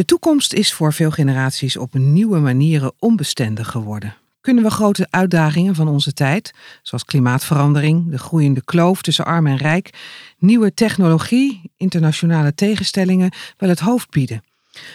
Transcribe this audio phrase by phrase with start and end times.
[0.00, 4.16] De toekomst is voor veel generaties op nieuwe manieren onbestendig geworden.
[4.40, 9.56] Kunnen we grote uitdagingen van onze tijd, zoals klimaatverandering, de groeiende kloof tussen arm en
[9.56, 9.90] rijk,
[10.38, 14.44] nieuwe technologie, internationale tegenstellingen, wel het hoofd bieden?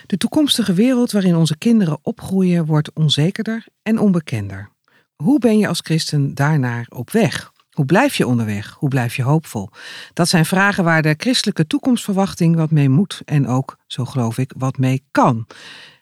[0.06, 4.70] De toekomstige wereld waarin onze kinderen opgroeien wordt onzekerder en onbekender.
[5.16, 7.52] Hoe ben je als christen daarnaar op weg?
[7.76, 8.76] Hoe blijf je onderweg?
[8.80, 9.70] Hoe blijf je hoopvol?
[10.14, 14.54] Dat zijn vragen waar de christelijke toekomstverwachting wat mee moet en ook, zo geloof ik,
[14.58, 15.48] wat mee kan.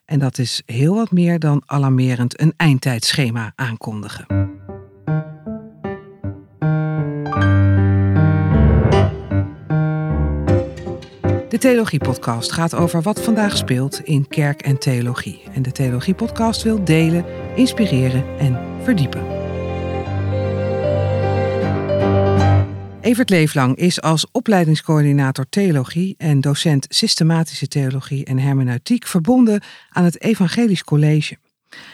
[0.05, 4.25] En dat is heel wat meer dan alarmerend een eindtijdschema aankondigen.
[11.49, 15.41] De Theologie-podcast gaat over wat vandaag speelt in kerk en theologie.
[15.53, 19.42] En de Theologie-podcast wil delen, inspireren en verdiepen.
[23.03, 30.21] Evert Leeflang is als opleidingscoördinator theologie en docent systematische theologie en hermeneutiek verbonden aan het
[30.21, 31.37] Evangelisch College.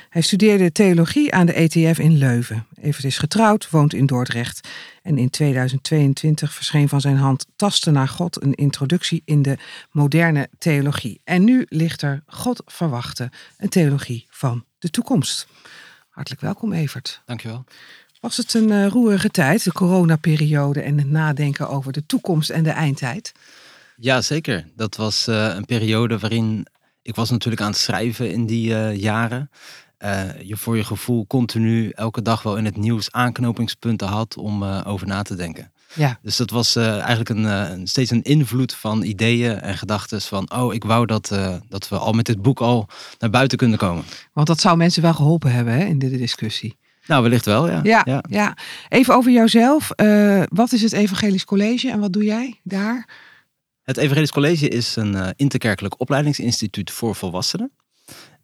[0.09, 2.65] Hij studeerde theologie aan de ETF in Leuven.
[2.81, 4.69] Evert is getrouwd, woont in Dordrecht.
[5.01, 9.57] En in 2022 verscheen van zijn hand Tasten naar God, een introductie in de
[9.91, 11.21] moderne theologie.
[11.23, 15.47] En nu ligt er God verwachten, een theologie van de toekomst.
[16.09, 17.21] Hartelijk welkom, Evert.
[17.25, 17.65] Dankjewel.
[18.19, 22.63] Was het een uh, roerige tijd, de coronaperiode en het nadenken over de toekomst en
[22.63, 23.31] de eindtijd?
[23.97, 24.67] Ja, zeker.
[24.75, 26.67] Dat was uh, een periode waarin
[27.01, 29.49] ik was natuurlijk aan het schrijven in die uh, jaren.
[30.43, 35.07] je voor je gevoel continu elke dag wel in het nieuws aanknopingspunten had om over
[35.07, 35.71] na te denken.
[35.93, 36.19] Ja.
[36.21, 40.73] Dus dat was eigenlijk een, een, steeds een invloed van ideeën en gedachten van, oh,
[40.73, 41.27] ik wou dat,
[41.69, 42.87] dat we al met dit boek al
[43.19, 44.03] naar buiten kunnen komen.
[44.33, 46.78] Want dat zou mensen wel geholpen hebben hè, in de discussie.
[47.09, 47.79] Nou, wellicht wel, ja.
[47.83, 48.57] Ja, ja.
[48.89, 49.89] Even over jouzelf.
[49.95, 53.09] Uh, wat is het Evangelisch College en wat doe jij daar?
[53.83, 57.71] Het Evangelisch College is een uh, interkerkelijk opleidingsinstituut voor volwassenen.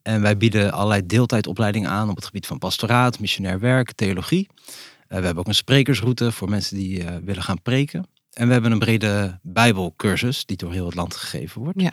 [0.01, 4.47] En wij bieden allerlei deeltijdopleidingen aan op het gebied van pastoraat, missionair werk, theologie.
[4.57, 4.63] Uh,
[5.07, 8.07] we hebben ook een sprekersroute voor mensen die willen gaan preken.
[8.33, 11.81] En we hebben een brede Bijbelcursus die door heel het land gegeven wordt.
[11.81, 11.91] Ja.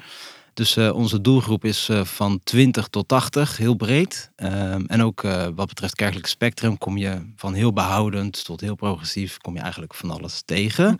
[0.55, 4.31] Dus uh, onze doelgroep is uh, van 20 tot 80, heel breed.
[4.37, 8.75] Uh, en ook uh, wat betreft kerkelijk spectrum kom je van heel behoudend tot heel
[8.75, 10.99] progressief, kom je eigenlijk van alles tegen.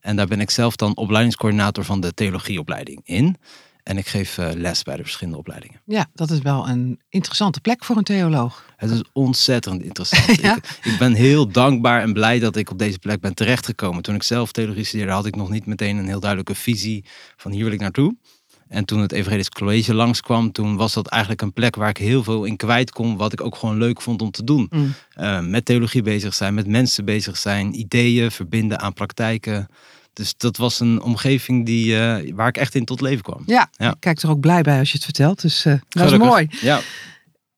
[0.00, 3.36] En daar ben ik zelf dan opleidingscoördinator van de theologieopleiding in.
[3.82, 5.80] En ik geef les bij de verschillende opleidingen.
[5.84, 8.64] Ja, dat is wel een interessante plek voor een theoloog.
[8.76, 10.40] Het is ontzettend interessant.
[10.40, 10.56] ja?
[10.56, 14.02] ik, ik, ben heel dankbaar en blij dat ik op deze plek ben terechtgekomen.
[14.02, 17.04] Toen ik zelf theologie studeerde, had ik nog niet meteen een heel duidelijke visie
[17.36, 18.16] van hier wil ik naartoe.
[18.72, 22.22] En toen het Evangelisch College langskwam, toen was dat eigenlijk een plek waar ik heel
[22.22, 23.16] veel in kwijt kon.
[23.16, 24.66] Wat ik ook gewoon leuk vond om te doen.
[24.70, 24.94] Mm.
[25.20, 29.68] Uh, met theologie bezig zijn, met mensen bezig zijn, ideeën verbinden aan praktijken.
[30.12, 33.42] Dus dat was een omgeving die, uh, waar ik echt in tot leven kwam.
[33.46, 35.42] Ja, ja, ik kijk er ook blij bij als je het vertelt.
[35.42, 36.46] Dus uh, dat is mooi.
[36.60, 36.78] Ja.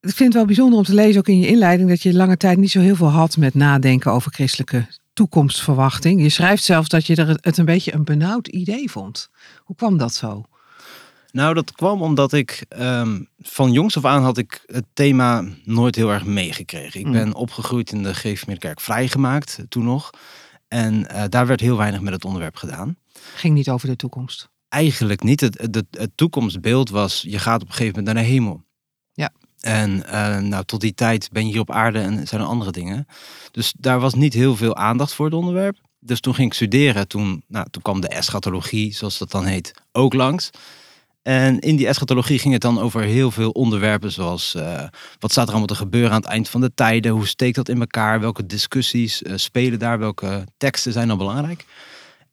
[0.01, 2.37] Ik vind het wel bijzonder om te lezen, ook in je inleiding, dat je lange
[2.37, 6.23] tijd niet zo heel veel had met nadenken over christelijke toekomstverwachting.
[6.23, 9.29] Je schrijft zelfs dat je er het een beetje een benauwd idee vond.
[9.59, 10.45] Hoe kwam dat zo?
[11.35, 15.95] Nou, dat kwam omdat ik um, van jongs af aan had ik het thema nooit
[15.95, 17.01] heel erg meegekregen.
[17.01, 17.13] Ik mm.
[17.13, 20.11] ben opgegroeid in de Geefmeerkerk vrijgemaakt, toen nog.
[20.69, 22.97] En uh, daar werd heel weinig met het onderwerp gedaan.
[23.35, 24.49] Ging niet over de toekomst?
[24.69, 25.41] Eigenlijk niet.
[25.41, 28.65] Het, het, het toekomstbeeld was, je gaat op een gegeven moment naar de hemel.
[29.13, 29.33] Ja.
[29.61, 32.71] En uh, nou, tot die tijd ben je hier op aarde en zijn er andere
[32.71, 33.07] dingen.
[33.51, 35.77] Dus daar was niet heel veel aandacht voor het onderwerp.
[35.99, 37.09] Dus toen ging ik studeren.
[37.09, 40.51] Toen, nou, toen kwam de eschatologie, zoals dat dan heet, ook langs.
[41.25, 44.83] En in die eschatologie ging het dan over heel veel onderwerpen, zoals uh,
[45.19, 47.69] wat staat er allemaal te gebeuren aan het eind van de tijden, hoe steekt dat
[47.69, 51.65] in elkaar, welke discussies uh, spelen daar, welke teksten zijn dan belangrijk.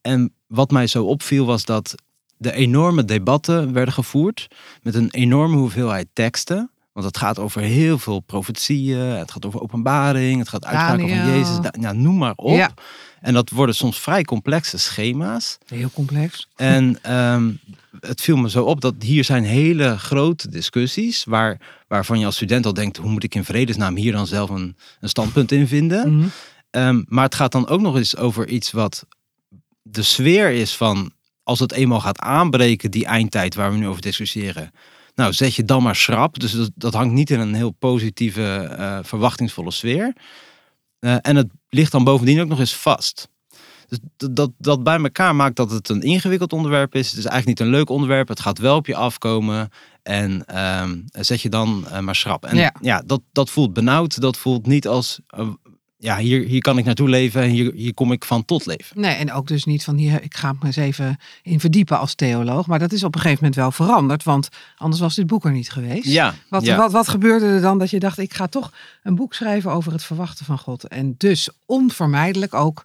[0.02, 1.96] En wat mij zo opviel was dat
[2.38, 4.47] de enorme debatten werden gevoerd
[4.81, 6.72] met een enorme hoeveelheid teksten.
[6.94, 11.31] Want het gaat over heel veel profetieën, het gaat over openbaring, het gaat uitspraken van
[11.31, 12.56] Jezus, ja, noem maar op.
[12.56, 12.73] Ja.
[13.22, 15.58] En dat worden soms vrij complexe schema's.
[15.66, 16.47] Heel complex.
[16.56, 17.59] En um,
[18.00, 21.23] het viel me zo op dat hier zijn hele grote discussies.
[21.23, 24.49] Waar, waarvan je als student al denkt: hoe moet ik in vredesnaam hier dan zelf
[24.49, 26.16] een, een standpunt in vinden?
[26.16, 26.28] Mhm.
[26.70, 29.05] Ehm, maar het gaat dan ook nog eens over iets wat
[29.82, 31.11] de sfeer is van.
[31.43, 34.72] Als het eenmaal gaat aanbreken, die eindtijd waar we nu over discussiëren.
[35.16, 36.40] Nou, zet je dan maar schrap.
[36.40, 40.14] Dus dat, dat hangt niet in een heel positieve, uh, verwachtingsvolle sfeer.
[40.99, 43.29] Uh, en het ligt dan bovendien ook nog eens vast.
[43.91, 47.09] Dus dat, dat bij elkaar maakt dat het een ingewikkeld onderwerp is.
[47.09, 48.28] Het is eigenlijk niet een leuk onderwerp.
[48.28, 49.70] Het gaat wel op je afkomen.
[50.03, 52.46] En um, zet je dan uh, maar schrap.
[52.46, 54.22] En ja, ja dat, dat voelt benauwd.
[54.22, 55.47] Dat voelt niet als uh,
[55.97, 59.02] ja, hier, hier kan ik naartoe leven en hier, hier kom ik van tot leven.
[59.02, 62.16] Nee, en ook dus niet van hier, ik ga me eens even in verdiepen als
[62.16, 62.67] theoloog.
[62.67, 65.52] Maar dat is op een gegeven moment wel veranderd, want anders was dit boek er
[65.52, 66.05] niet geweest.
[66.05, 66.78] Ja, wat, ja.
[66.78, 68.72] Wat, wat gebeurde er dan dat je dacht, ik ga toch
[69.03, 70.87] een boek schrijven over het verwachten van God.
[70.87, 72.84] En dus onvermijdelijk ook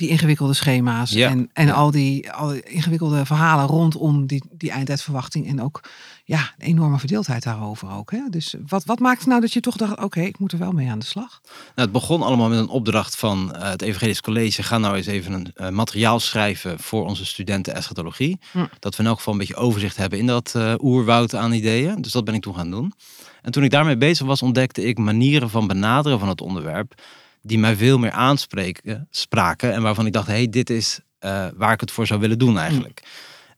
[0.00, 1.28] die ingewikkelde schema's Ja.
[1.28, 5.48] en, en al, die, al die ingewikkelde verhalen rondom die, die eindtijdverwachting.
[5.48, 5.80] En ook
[6.24, 8.10] ja, een enorme verdeeldheid daarover ook.
[8.10, 8.20] Hè?
[8.30, 10.90] Dus wat, wat maakte nou dat je toch dacht, oké, ik moet er wel mee
[10.90, 11.40] aan de slag?
[11.42, 14.62] Nou, het begon allemaal met een opdracht van eh, het Evangelisch College.
[14.62, 18.38] Ga nou eens even een eh, materiaal schrijven voor onze studenten eschatologie.
[18.52, 18.64] Hm.
[18.78, 22.02] Dat we in elk geval een beetje overzicht hebben in dat eh, oerwoud aan ideeën.
[22.02, 22.94] Dus dat ben ik toen gaan doen.
[23.42, 26.94] En toen ik daarmee bezig was, ontdekte ik manieren van benaderen van het onderwerp.
[27.42, 29.72] Die mij veel meer aanspreken spraken.
[29.72, 32.38] En waarvan ik dacht, hé, hey, dit is eh, waar ik het voor zou willen
[32.38, 33.02] doen eigenlijk.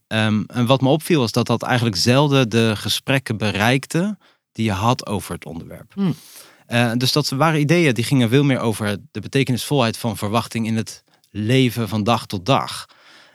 [0.06, 4.19] Ehm, en wat me opviel was dat dat eigenlijk zelden de gesprekken bereikte
[4.52, 5.93] die je had over het onderwerp.
[5.94, 6.14] Hmm.
[6.67, 10.76] Eh, dus dat waren ideeën die gingen veel meer over de betekenisvolheid van verwachting in
[10.76, 12.87] het leven van dag tot dag.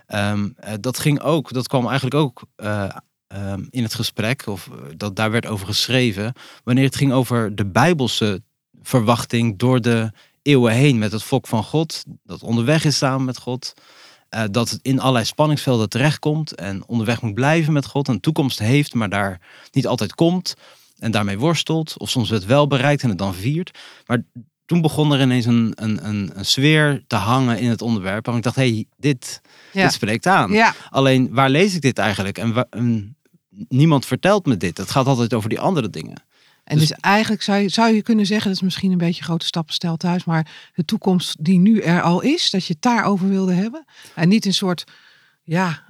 [0.05, 2.89] Ehm, eh, dat ging ook, dat kwam eigenlijk ook eh,
[3.27, 6.33] ehm, in het gesprek, of dat daar werd over geschreven,
[6.63, 8.41] wanneer het ging over de bijbelse
[8.81, 10.11] verwachting door de
[10.47, 13.73] eeuwen heen met het volk van God, dat onderweg is samen met God.
[14.29, 18.59] eh, dat het in allerlei spanningsvelden terechtkomt en onderweg moet blijven met God, een toekomst
[18.59, 19.41] heeft, maar daar
[19.71, 20.53] niet altijd komt
[20.99, 23.77] en daarmee worstelt, of soms het wel bereikt en het dan viert.
[24.05, 24.23] Maar
[24.65, 28.27] toen begon er ineens een, een, een, een sfeer te hangen in het onderwerp.
[28.27, 29.41] En ik dacht, hé, hey, dit,
[29.73, 29.83] Ja.
[29.83, 30.51] dit spreekt aan.
[30.51, 32.37] Ja, Alleen, waar lees ik dit eigenlijk?
[32.37, 33.15] En, en
[33.67, 34.77] niemand vertelt me dit.
[34.77, 36.23] Het gaat altijd over die andere dingen.
[36.67, 39.45] En dus, eigenlijk zou je, zou je kunnen zeggen, dat is misschien een beetje grote
[39.45, 43.53] stappenstel thuis, maar de toekomst die nu er al is, dat je het daarover wilde
[43.53, 43.85] hebben.
[44.15, 44.83] En niet een soort,
[45.43, 45.83] ja,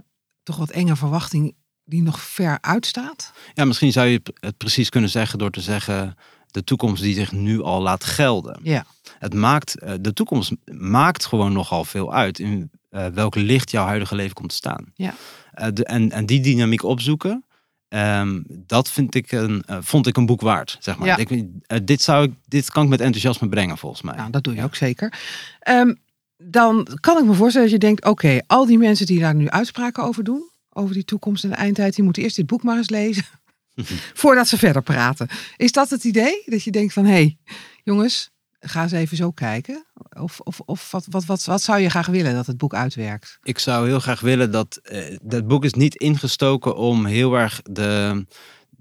[0.43, 3.33] toch wat enge verwachting die nog ver uitstaat.
[3.53, 6.15] Ja, misschien zou je het precies kunnen zeggen door te zeggen...
[6.47, 8.59] de toekomst die zich nu al laat gelden.
[8.63, 8.85] Ja.
[9.19, 12.39] Het maakt, eh, de toekomst maakt gewoon nogal veel uit...
[12.39, 14.91] in eh, welk licht jouw huidige leven komt te staan.
[14.93, 15.15] Ja.
[15.51, 17.45] Eh, en, en die dynamiek opzoeken...
[17.87, 21.07] ehm, dat vind ik een, eh, vond ik een boek waard, zeg maar.
[21.07, 21.17] Ja.
[21.17, 21.29] Ik,
[21.67, 24.15] eh, dit, zou ik, dit kan ik met enthousiasme brengen, volgens mij.
[24.15, 25.13] Nou, dat doe je ook zeker.
[25.59, 25.93] Ehm,
[26.37, 29.49] dan kan ik me voorstellen dat je denkt, oké, al die mensen die daar nu
[29.49, 32.77] uitspraken over doen, over die toekomst en de eindtijd, die moeten eerst dit boek maar
[32.77, 33.25] eens lezen,
[34.21, 35.27] voordat ze verder praten.
[35.57, 36.43] Is dat het idee?
[36.45, 37.37] Dat je denkt van, hé, hey,
[37.83, 38.31] jongens,
[38.69, 39.85] ga eens even zo kijken.
[40.19, 43.39] Of, of, of wat, wat, wat, wat zou je graag willen dat het boek uitwerkt?
[43.43, 44.79] Ik zou heel graag willen dat.
[44.83, 48.25] eh dat boek is niet ingestoken om heel erg de,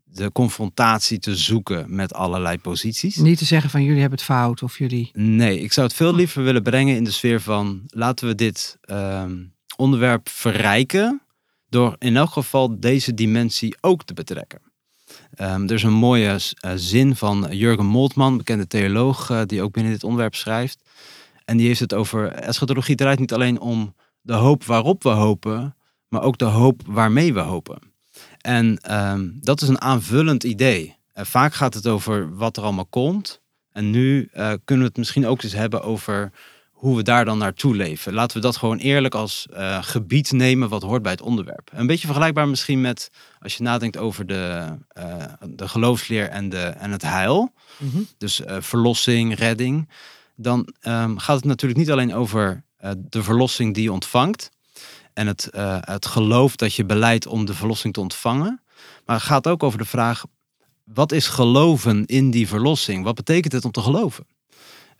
[0.05, 3.17] de confrontatie te zoeken met allerlei posities.
[3.17, 5.11] Niet te zeggen van, jullie hebben het fout of jullie...
[5.13, 8.77] Nee, ik zou het veel liever willen brengen in de sfeer van laten we dit
[8.81, 9.45] ehm,
[9.77, 11.21] onderwerp verrijken.
[11.69, 14.61] Door in elk geval deze dimensie ook te betrekken.
[15.37, 19.73] Ehm, er is een mooie eh, zin van Jurgen Moltmann, bekende theoloog, eh, die ook
[19.73, 20.79] binnen dit onderwerp schrijft.
[21.45, 25.77] En die heeft het over eschatologie draait niet alleen om de hoop waarop we hopen,
[26.09, 27.79] maar ook de hoop waarmee we hopen.
[28.41, 30.97] En ehm, dat is een aanvullend idee.
[31.15, 33.41] Vaak gaat het over wat er allemaal komt.
[33.77, 36.33] En nu eh, kunnen we het misschien ook eens hebben over
[36.77, 38.13] hoe we daar dan naartoe leven.
[38.13, 41.71] Laten we dat gewoon eerlijk als eh, gebied nemen wat hoort bij het onderwerp.
[41.73, 46.63] Een beetje vergelijkbaar misschien met als je nadenkt over de, eh, de geloofsleer en, de,
[46.63, 47.53] en het heil.
[47.79, 48.03] Mhm.
[48.19, 49.89] Dus eh, verlossing, redding.
[50.35, 52.65] Dan ehm, gaat het natuurlijk niet alleen over
[52.97, 54.51] de verlossing die je ontvangt.
[55.13, 55.49] En het,
[55.81, 58.63] het geloof dat je beleidt om de verlossing te ontvangen.
[59.05, 60.25] Maar het gaat ook over de vraag,
[60.85, 63.05] wat is geloven in die verlossing?
[63.05, 64.27] Wat betekent het om te geloven?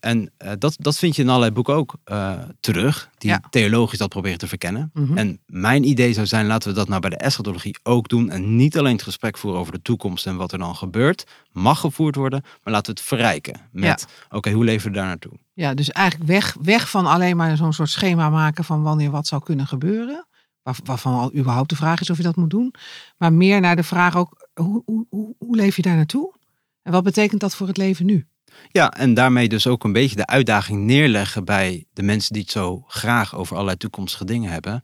[0.07, 3.41] En eh, dat, dat vind je in allerlei boeken ook eh, terug, die Ja.
[3.51, 4.91] theologisch dat proberen te verkennen.
[4.95, 5.19] Mhm.
[5.19, 8.31] En mijn idee zou zijn, laten we dat nou bij de eschatologie ook doen.
[8.31, 11.25] En niet alleen het gesprek voeren over de toekomst en wat er dan gebeurt.
[11.53, 13.61] Mag gevoerd worden, maar laten we het verrijken.
[13.73, 15.33] Met, oké, hoe leven we daar naartoe?
[15.53, 19.27] Ja, dus eigenlijk weg, weg van alleen maar zo'n soort schema maken van wanneer wat
[19.27, 20.27] zou kunnen gebeuren.
[20.63, 22.75] Waar, waarvan al überhaupt de vraag is of je dat moet doen.
[23.19, 26.35] Maar meer naar de vraag ook, hoe, hoe, hoe, hoe leef je daar naartoe?
[26.83, 28.27] En wat betekent dat voor het leven nu?
[28.69, 32.51] Ja, en daarmee dus ook een beetje de uitdaging neerleggen bij de mensen die het
[32.51, 34.83] zo graag over allerlei toekomstige dingen hebben.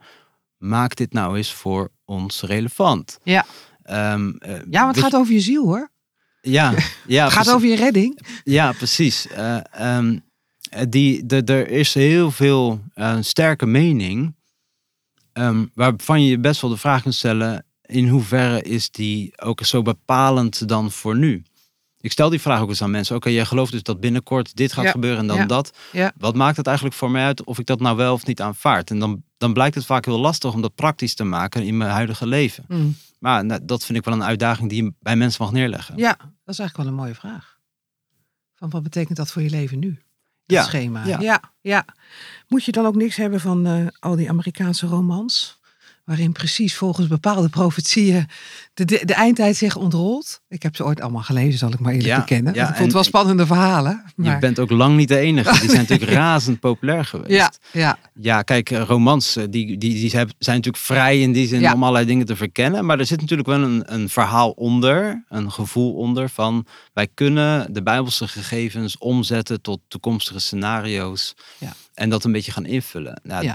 [0.58, 3.18] Maak dit nou eens voor ons relevant.
[3.22, 3.44] Ja.
[3.82, 5.90] Eh, Ja, maar het gaat over je ziel hoor.
[6.40, 6.74] Ja,
[7.06, 8.20] ja, Het gaat over je redding.
[8.44, 9.26] Ja, precies.
[9.28, 10.18] Eh, ehm,
[10.70, 12.80] eh, die, de, er is heel veel
[13.20, 14.34] sterke mening.
[15.32, 17.64] ehm, waarvan je je best wel de vraag kunt stellen.
[17.82, 21.42] In hoeverre is die ook zo bepalend dan voor nu?
[22.02, 23.16] Ik stel die vraag ook eens aan mensen.
[23.16, 25.72] Oké, jij gelooft dus dat binnenkort dit gaat Ja, gebeuren en dan ja, dat.
[25.92, 26.12] ja.
[26.18, 28.90] Wat maakt het eigenlijk voor mij uit of ik dat nou wel of niet aanvaard?
[28.90, 31.90] En dan, dan blijkt het vaak heel lastig om dat praktisch te maken in mijn
[31.90, 32.64] huidige leven.
[32.68, 32.96] Mm.
[33.18, 35.96] Maar nou, dat vind ik wel een uitdaging die je bij mensen mag neerleggen.
[35.96, 37.58] Ja, dat is eigenlijk wel een mooie vraag.
[38.54, 39.98] Van wat betekent dat voor je leven nu?
[40.46, 40.62] ja.
[40.62, 41.06] schema.
[41.06, 41.20] Ja.
[41.20, 41.40] ja.
[41.60, 41.84] Ja,
[42.48, 45.60] Moet je dan ook niks hebben van uh, al die Amerikaanse romans?
[46.12, 48.26] Waarin precies volgens bepaalde profetieën
[48.74, 50.40] de, de, de, eindtijd zich ontrolt.
[50.48, 52.54] Ik heb ze ooit allemaal gelezen, zal ik maar eerlijk bekennen.
[52.54, 54.04] Ja, ik vond het wel spannende verhalen.
[54.16, 54.34] Maar...
[54.34, 55.60] Je bent ook lang niet de enige.
[55.60, 57.30] Die zijn natuurlijk razend populair geweest.
[57.30, 57.98] Ja, ja.
[58.14, 61.82] ja kijk, eh, romans eh, die, die, die zijn natuurlijk vrij in die zin om
[61.82, 62.84] allerlei dingen te verkennen.
[62.84, 67.72] Maar er zit natuurlijk wel een, een verhaal onder, een gevoel onder van wij kunnen
[67.72, 71.34] de bijbelse gegevens omzetten tot toekomstige scenario's.
[71.58, 71.72] Ja.
[71.94, 73.20] En dat een beetje gaan invullen.
[73.22, 73.54] Nou,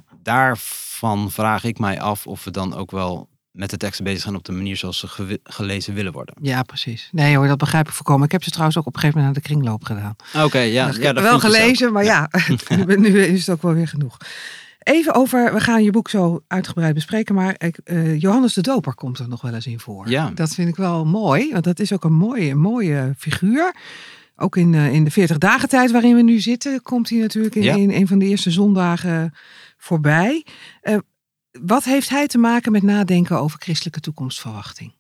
[1.00, 4.36] Daarvan vraag ik mij af of we dan ook wel met de teksten bezig zijn
[4.36, 6.36] op de manier zoals ze gelezen willen worden.
[6.42, 7.10] Ja, precies.
[7.12, 8.25] Nee hoor, dat begrijp ik voorkomen.
[8.25, 10.16] Ik heb ze trouwens ook op een gegeven moment naar de kringloop gedaan.
[10.46, 10.92] Oké, ja.
[11.00, 12.30] ja dat wel gelezen, maar ja,
[12.86, 14.18] nu is het ook wel weer genoeg.
[14.80, 19.20] Even over, we gaan je boek zo uitgebreid bespreken, maar uh, Johannes de Doper komt
[19.20, 20.10] er nog wel eens in voor.
[20.10, 20.32] Ja.
[20.34, 23.75] Dat vind ik wel mooi, want dat is ook een mooie, mooie figuur.
[24.36, 27.56] Ook in, uh, in de 40 dagen tijd waarin we nu zitten, komt hij natuurlijk
[27.56, 29.34] in, in een van de eerste zondagen
[29.88, 30.46] voorbij.
[30.84, 30.98] Uh,
[31.51, 34.96] wat heeft hij te maken met nadenken over christelijke toekomstverwachting?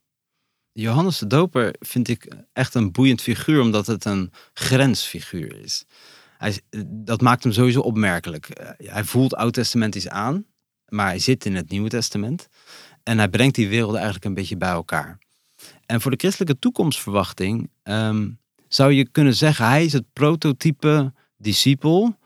[0.71, 5.85] Johannes de Doper vind ik echt een boeiend figuur, omdat het een grensfiguur is.
[6.37, 8.49] Hij, dat maakt hem sowieso opmerkelijk.
[8.49, 10.45] Eh, hij voelt oud-testamentisch aan,
[10.87, 12.47] maar hij zit in het Nieuwe Testament.
[13.03, 15.17] En hij brengt die werelden eigenlijk een beetje bij elkaar.
[15.85, 18.29] En voor de christelijke toekomstverwachting ehm,
[18.67, 22.17] zou je kunnen zeggen, hij is het prototype discipel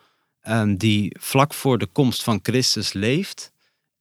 [0.47, 3.51] um, die vlak voor de komst van Christus leeft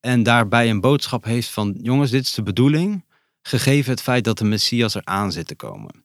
[0.00, 3.04] en daarbij een boodschap heeft van, jongens, dit is de bedoeling,
[3.42, 6.04] gegeven het feit dat de Messias er aan zit te komen.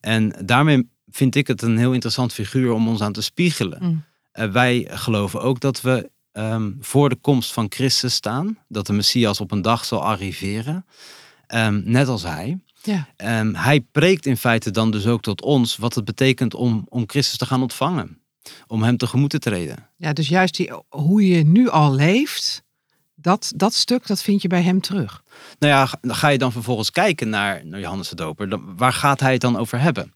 [0.00, 3.78] En daarmee vind ik het een heel interessant figuur om ons aan te spiegelen.
[3.82, 4.04] Mm.
[4.34, 8.92] Uh, wij geloven ook dat we um, voor de komst van Christus staan, dat de
[8.92, 10.86] Messias op een dag zal arriveren,
[11.54, 12.58] um, net als hij.
[12.82, 13.08] Ja.
[13.40, 17.04] Um, hij preekt in feite dan dus ook tot ons wat het betekent om, om
[17.06, 18.18] Christus te gaan ontvangen.
[18.66, 19.88] Om hem tegemoet te treden.
[19.96, 22.62] Ja, dus juist die, hoe je nu al leeft,
[23.14, 25.22] dat, dat stuk, dat vind je bij hem terug.
[25.58, 28.48] Nou ja, ga je dan vervolgens kijken naar, naar Johannes de Doper.
[28.48, 30.12] Dan, waar gaat hij het dan over hebben?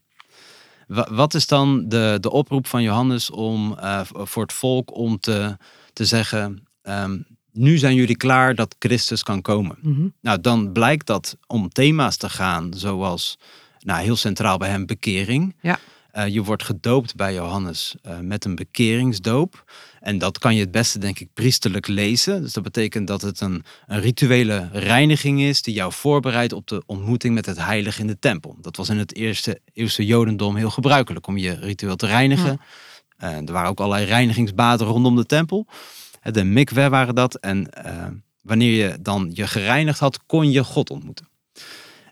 [1.09, 5.57] Wat is dan de, de oproep van Johannes om uh, voor het volk om te,
[5.93, 9.77] te zeggen: um, nu zijn jullie klaar dat Christus kan komen.
[9.81, 10.07] Mhm.
[10.21, 13.37] Nou, dan blijkt dat om thema's te gaan, zoals
[13.79, 15.55] nou, heel centraal bij hem bekering.
[15.61, 15.79] Ja.
[16.19, 19.63] Uh, je wordt gedoopt bij Johannes uh, met een bekeringsdoop.
[19.99, 22.41] En dat kan je het beste, denk ik, priesterlijk lezen.
[22.41, 26.83] Dus dat betekent dat het een, een rituele reiniging is die jou voorbereidt op de
[26.85, 28.57] ontmoeting met het heilige in de tempel.
[28.61, 32.61] Dat was in het eerste eeuwse Jodendom heel gebruikelijk om je ritueel te reinigen.
[33.23, 35.67] Uh, er waren ook allerlei reinigingsbaden rondom de tempel.
[36.21, 37.35] De mikwe waren dat.
[37.35, 37.69] En
[38.41, 41.27] wanneer je dan je gereinigd had, kon je God ontmoeten.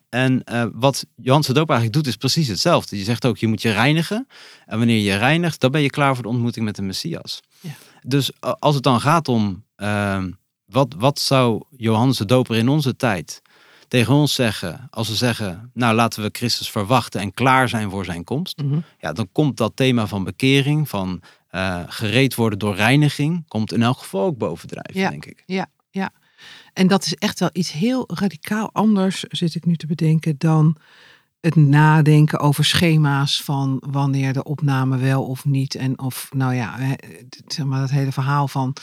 [0.09, 2.97] En uh, wat Johannes de Doop eigenlijk doet, is precies hetzelfde.
[2.97, 4.27] Je zegt ook, je moet je reinigen.
[4.65, 7.39] En wanneer je reinigt, dan ben je klaar voor de ontmoeting met de Messias.
[7.59, 7.71] Ja.
[8.01, 10.23] Dus uh, als het dan gaat om, uh,
[10.65, 13.41] wat, wat zou Johannes de Doper in onze tijd
[13.87, 18.05] tegen ons zeggen, als we zeggen, nou laten we Christus verwachten en klaar zijn voor
[18.05, 18.83] zijn komst, mm -hmm.
[18.99, 21.21] ja, dan komt dat thema van bekering, van
[21.51, 25.43] uh, gereed worden door reiniging, komt in elk geval ook bovendrijven, ja, denk ik.
[25.45, 26.11] Ja, ja.
[26.77, 30.77] En dat is echt wel iets heel radicaal anders, zit ik nu te bedenken, dan
[31.39, 35.75] het nadenken over schema's van wanneer de opname wel of niet.
[35.75, 36.95] En of, nou ja,
[37.47, 38.75] zeg maar dat hele verhaal van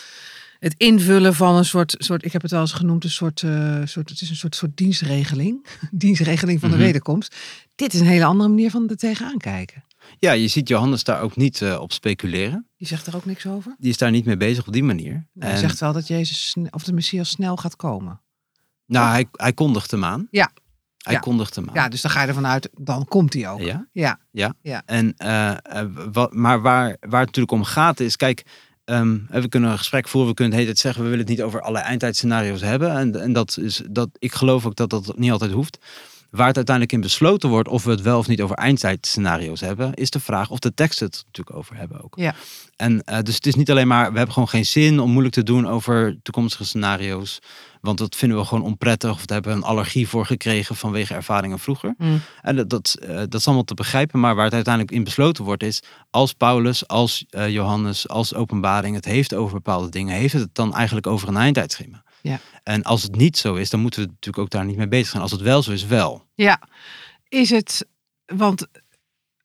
[0.58, 3.80] het invullen van een soort, soort ik heb het wel eens genoemd, een soort, uh,
[3.84, 5.66] soort het is een soort, soort dienstregeling.
[5.90, 6.84] dienstregeling van de mhm.
[6.84, 7.36] wederkomst.
[7.74, 9.84] Dit is een hele andere manier van er tegenaan kijken.
[10.18, 12.68] Ja, je ziet Johannes daar ook niet uh, op speculeren.
[12.76, 13.74] Die zegt er ook niks over?
[13.78, 15.26] Die is daar niet mee bezig op die manier.
[15.38, 18.20] Hij zegt wel dat Jezus of de Messias snel gaat komen.
[18.86, 20.28] Nou, hij, hij kondigt hem aan.
[20.30, 20.50] Ja.
[20.98, 21.18] Hij ja.
[21.18, 21.74] kondigt hem aan.
[21.74, 23.60] Ja, dus dan ga je ervan uit, dan komt hij ook.
[23.60, 23.88] Ja.
[23.92, 24.18] Ja.
[24.30, 24.54] ja.
[24.62, 24.82] ja.
[24.86, 25.54] En, uh,
[26.12, 28.44] wat, maar waar, waar het natuurlijk om gaat is, kijk,
[28.84, 31.60] um, we kunnen een gesprek voeren, we kunnen het zeggen, we willen het niet over
[31.60, 32.90] alle eindtijdscenario's hebben.
[32.90, 35.78] En, en dat is, dat, ik geloof ook dat dat niet altijd hoeft.
[36.34, 39.94] Waar het uiteindelijk in besloten wordt of we het wel of niet over eindzijdscenario's hebben,
[39.94, 42.14] is de vraag of de teksten het natuurlijk over hebben ook.
[42.16, 42.34] Ja.
[42.76, 45.34] En uh, dus het is niet alleen maar, we hebben gewoon geen zin om moeilijk
[45.34, 47.38] te doen over toekomstige scenario's.
[47.80, 51.14] Want dat vinden we gewoon onprettig of daar hebben we een allergie voor gekregen vanwege
[51.14, 51.94] ervaringen vroeger.
[51.98, 52.20] Mm.
[52.42, 55.44] En dat, dat, uh, dat is allemaal te begrijpen, maar waar het uiteindelijk in besloten
[55.44, 60.32] wordt is, als Paulus, als uh, Johannes, als openbaring het heeft over bepaalde dingen, heeft
[60.32, 62.02] het het dan eigenlijk over een eindtijdschema.
[62.30, 62.40] Ja.
[62.62, 65.08] En als het niet zo is, dan moeten we natuurlijk ook daar niet mee bezig
[65.08, 65.22] zijn.
[65.22, 66.26] Als het wel zo is, wel.
[66.34, 66.60] Ja,
[67.28, 67.86] is het,
[68.26, 68.66] want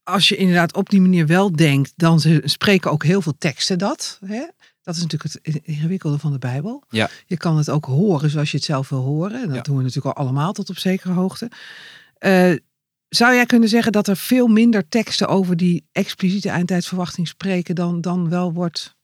[0.04, 4.20] als je inderdaad op die manier wel denkt, dan spreken ook heel veel teksten dat.
[4.26, 4.46] Hè?
[4.82, 6.84] Dat is natuurlijk het ingewikkelde van de Bijbel.
[6.90, 7.10] Ja.
[7.26, 9.42] Je kan het ook horen zoals je het zelf wil horen.
[9.42, 11.52] En dat doen we natuurlijk al allemaal tot op zekere hoogte.
[12.20, 12.56] Uh,
[13.10, 18.02] zou jij kunnen zeggen dat er veel minder teksten over die expliciete eindtijdsverwachting spreken dan,
[18.02, 18.96] dan wel wordt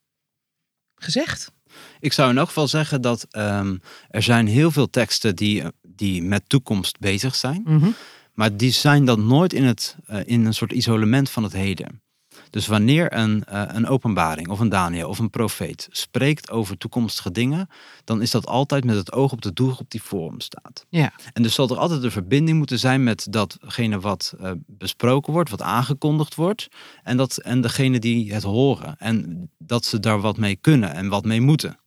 [0.96, 1.54] gezegd?
[2.00, 6.24] Ik zou in elk geval zeggen dat um, er zijn heel veel teksten die, die
[6.24, 7.62] met toekomst bezig zijn.
[7.66, 7.90] Mhm.
[8.34, 12.02] Maar die zijn dan nooit in, het, uh, in een soort isolement van het heden.
[12.50, 17.32] Dus wanneer een, uh, een openbaring of een Daniel of een profeet spreekt over toekomstige
[17.32, 17.70] dingen,
[18.04, 20.86] dan is dat altijd met het oog op de doelgroep die voor hem staat.
[20.90, 21.14] Ja.
[21.34, 25.50] En dus zal er altijd een verbinding moeten zijn met datgene wat uh, besproken wordt,
[25.50, 26.68] wat aangekondigd wordt,
[27.04, 28.96] en, dat, en degene die het horen.
[28.98, 31.80] En dat ze daar wat mee kunnen en wat mee moeten.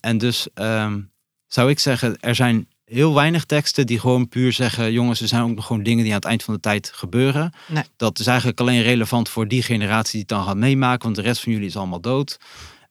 [0.00, 1.10] En dus um,
[1.46, 5.42] zou ik zeggen, er zijn heel weinig teksten die gewoon puur zeggen: jongens, er zijn
[5.42, 7.52] ook nog gewoon dingen die aan het eind van de tijd gebeuren.
[7.68, 7.84] Nee.
[7.96, 11.22] Dat is eigenlijk alleen relevant voor die generatie die het dan gaat meemaken, want de
[11.22, 12.38] rest van jullie is allemaal dood.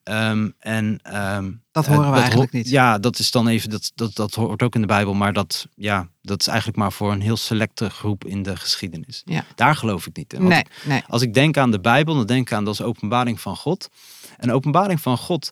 [0.04, 2.68] Um, en, um, dat horen we dat eigenlijk niet.
[2.68, 5.66] Ja, dat is dan even, dat, dat, dat hoort ook in de Bijbel, maar dat,
[5.74, 9.22] ja, dat is eigenlijk maar voor een heel selecte groep in de geschiedenis.
[9.24, 9.44] Ja.
[9.54, 10.48] Daar geloof ik niet in.
[10.48, 11.02] Nee, ik, nee.
[11.08, 13.88] Als ik denk aan de Bijbel, dan denk ik aan dat is openbaring van God.
[14.36, 15.50] En openbaring van God,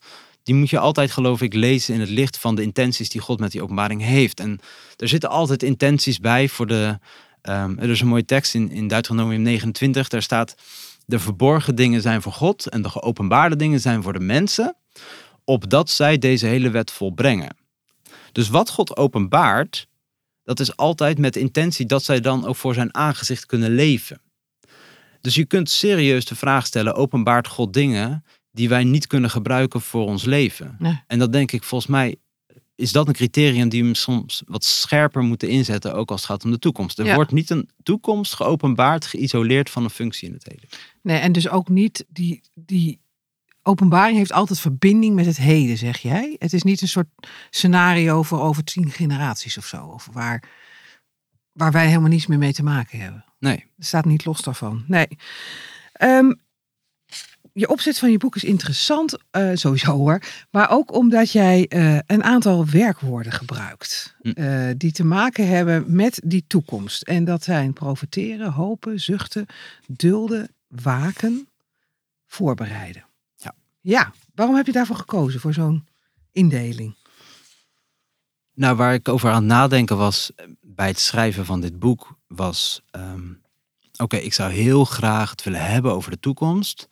[0.48, 3.40] die moet je altijd, geloof ik, lezen in het licht van de intenties die God
[3.40, 4.40] met die openbaring heeft.
[4.40, 4.60] En
[4.96, 6.98] er zitten altijd intenties bij voor de.
[7.42, 10.54] Um, er is een mooie tekst in, in Deuteronomium 29, daar staat.
[11.06, 14.76] De verborgen dingen zijn voor God en de geopenbaarde dingen zijn voor de mensen,
[15.44, 17.56] opdat zij deze hele wet volbrengen.
[18.32, 19.86] Dus wat God openbaart,
[20.44, 24.20] dat is altijd met de intentie dat zij dan ook voor zijn aangezicht kunnen leven.
[25.20, 28.24] Dus je kunt serieus de vraag stellen: openbaart God dingen
[28.58, 30.76] die wij niet kunnen gebruiken voor ons leven?
[30.78, 31.02] Nee.
[31.06, 32.16] En dat denk ik volgens mij
[32.74, 36.44] is dat een criterium die we soms wat scherper moeten inzetten, ook als het gaat
[36.44, 36.98] om de toekomst.
[36.98, 37.14] Er Ja.
[37.14, 40.68] wordt niet een toekomst geopenbaard, geïsoleerd van een functie in het heden.
[41.02, 43.00] Nee, en dus ook niet die, die
[43.62, 46.36] openbaring heeft altijd verbinding met het heden, zeg jij.
[46.38, 47.08] Het is niet een soort
[47.50, 49.86] scenario voor over tien generaties of zo.
[49.86, 50.42] Of waar,
[51.52, 53.24] waar wij helemaal niets meer mee te maken hebben.
[53.38, 53.64] Nee.
[53.76, 54.84] Het staat niet los daarvan.
[54.86, 55.06] Nee.
[55.92, 56.32] Ehm,
[57.58, 60.22] je opzet van je boek is interessant, eh, sowieso hoor.
[60.50, 64.16] Maar ook omdat jij eh, een aantal werkwoorden gebruikt.
[64.20, 64.28] Hm.
[64.28, 67.02] eh, die te maken hebben met die toekomst.
[67.02, 69.46] En dat zijn profiteren, hopen, zuchten,
[69.86, 71.48] dulden, waken,
[72.26, 73.04] voorbereiden.
[73.37, 73.54] Ja.
[73.80, 75.87] Ja, waarom heb je daarvoor gekozen, voor zo'n
[76.33, 76.94] indeling?
[78.54, 80.30] Nou, waar ik over aan het nadenken was
[80.61, 83.33] bij het schrijven van dit boek, was: ehm,
[83.96, 86.87] oké, ik zou heel graag het willen hebben over de toekomst.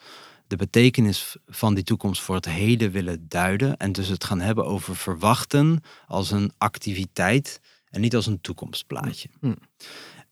[0.47, 3.77] De betekenis van die toekomst voor het heden willen duiden.
[3.77, 9.29] En dus het gaan hebben over verwachten als een activiteit en niet als een toekomstplaatje.
[9.41, 9.55] Hm.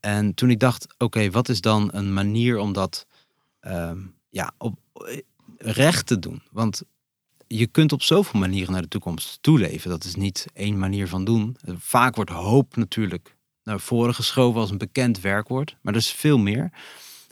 [0.01, 3.07] En toen ik dacht: oké, wat is dan een manier om dat
[3.61, 3.99] ehm,
[4.31, 5.19] ja, op, eh,
[5.59, 6.43] recht te doen?
[6.51, 6.83] Want
[7.47, 9.91] je kunt op zoveel manieren naar de toekomst toeleven.
[9.91, 11.57] Dat is niet één manier van doen.
[11.79, 15.77] Vaak wordt hoop natuurlijk naar voren geschoven als een bekend werkwoord.
[15.81, 16.73] Maar er is veel meer.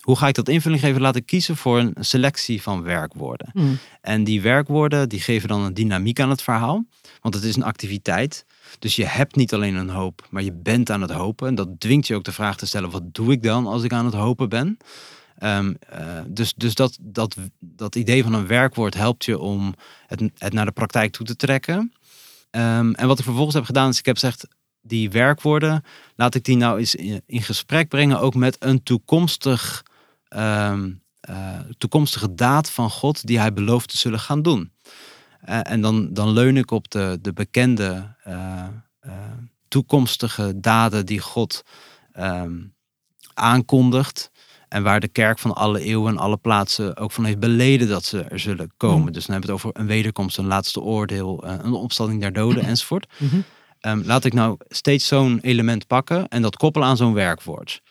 [0.02, 1.00] Hoe ga ik dat invulling geven?
[1.00, 3.50] Laat ik kiezen voor een selectie van werkwoorden.
[3.52, 3.74] Hm.
[4.00, 6.84] En die werkwoorden die geven dan een dynamiek aan het verhaal.
[7.20, 8.46] Want het is een activiteit.
[8.78, 11.48] Dus je hebt niet alleen een hoop, maar je bent aan het hopen.
[11.48, 13.92] En dat dwingt je ook de vraag te stellen: wat doe ik dan als ik
[13.92, 14.78] aan het hopen ben?
[15.42, 19.74] Um, uh, dus dus dat, dat, dat idee van een werkwoord helpt je om
[20.06, 21.92] het, het naar de praktijk toe te trekken.
[22.50, 24.46] Um, en wat ik vervolgens heb gedaan, is ik heb gezegd,
[24.82, 25.84] die werkwoorden,
[26.16, 29.82] laat ik die nou eens in, in gesprek brengen, ook met een toekomstig,
[30.36, 34.72] um, uh, toekomstige daad van God die hij belooft te zullen gaan doen.
[35.48, 38.14] Uh, en dan, dan leun ik op de, de bekende
[39.68, 41.62] toekomstige daden die God
[43.34, 44.30] aankondigt.
[44.68, 48.04] En waar de kerk van alle eeuwen en alle plaatsen ook van heeft beleden dat
[48.04, 49.06] ze er zullen komen.
[49.06, 49.12] Mm.
[49.12, 52.64] Dus dan hebben we het over een wederkomst, een laatste oordeel, een opstanding der doden
[52.64, 53.06] enzovoort.
[53.18, 53.44] Mm -hmm.
[53.80, 57.82] um, laat ik nou steeds zo'n element pakken en dat koppelen aan zo'n werkwoord.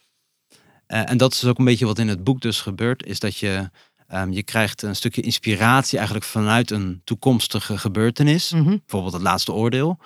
[0.91, 3.37] Uh, en dat is ook een beetje wat in het boek dus gebeurt, is dat
[3.37, 3.69] je,
[4.13, 8.51] um, je krijgt een stukje inspiratie eigenlijk vanuit een toekomstige gebeurtenis.
[8.51, 8.77] Mm -hmm.
[8.79, 9.97] Bijvoorbeeld het laatste oordeel.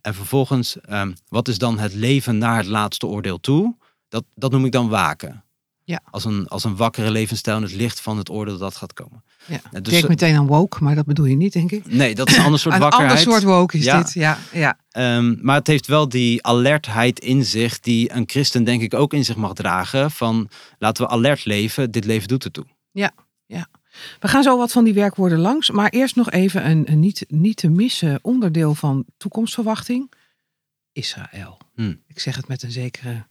[0.00, 3.76] En vervolgens, um, wat is dan het leven naar het laatste oordeel toe?
[4.08, 5.44] Dat, dat noem ik dan waken.
[5.86, 6.00] Ja.
[6.10, 9.24] Als, een, als een wakkere levensstijl in het licht van het oordeel dat gaat komen.
[9.44, 9.80] Ja.
[9.80, 11.86] Dus, Kijk meteen aan woke, maar dat bedoel je niet, denk ik.
[11.86, 13.10] Nee, dat is een ander soort een wakkerheid.
[13.10, 13.98] Een ander soort woke is ja.
[13.98, 14.38] dit, ja.
[14.52, 14.78] ja.
[15.16, 19.12] Um, maar het heeft wel die alertheid in zich, die een christen denk ik ook
[19.12, 20.10] in zich mag dragen.
[20.10, 22.66] Van laten we alert leven, dit leven doet ertoe.
[22.90, 23.10] Ja,
[23.46, 23.66] ja.
[24.20, 27.24] We gaan zo wat van die werkwoorden langs, maar eerst nog even een, een niet,
[27.28, 30.12] niet te missen onderdeel van toekomstverwachting.
[30.92, 31.58] Israël.
[31.74, 32.02] Hmm.
[32.06, 33.26] Ik zeg het met een zekere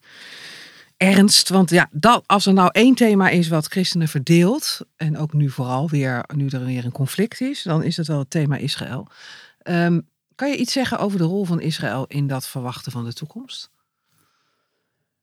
[0.98, 1.50] ernst.
[1.50, 5.50] Want ja, dat, als er nou één thema is wat christenen verdeelt, en ook nu
[5.50, 9.08] vooral weer, nu er weer een conflict is, dan is het wel het thema Israël.
[9.64, 13.14] Um, kan je iets zeggen over de rol van Israël in dat verwachten van de
[13.14, 13.70] toekomst?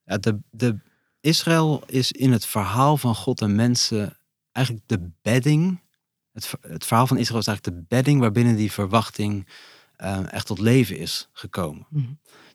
[0.05, 0.77] Ja, de, de,
[1.21, 4.17] Israël is in het verhaal van God en mensen
[4.53, 5.81] eigenlijk de bedding.
[6.33, 9.47] Het, het verhaal van Israël is eigenlijk de bedding waarbinnen die verwachting
[9.99, 11.87] uh, echt tot leven is gekomen.
[11.91, 12.13] Mhm.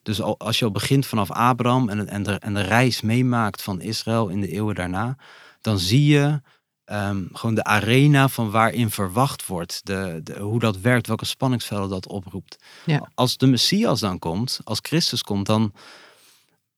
[0.07, 3.61] Dus al, als je al begint vanaf Abraham en, en, de, en de reis meemaakt
[3.61, 5.17] van Israël in de eeuwen daarna,
[5.61, 6.41] dan zie je
[6.87, 11.89] Ehm, gewoon de arena van waarin verwacht wordt, de, de, hoe dat werkt, welke spanningsvelden
[11.89, 12.55] dat oproept.
[12.85, 13.09] Ja.
[13.13, 15.73] Als de Messias dan komt, als Christus komt, dan,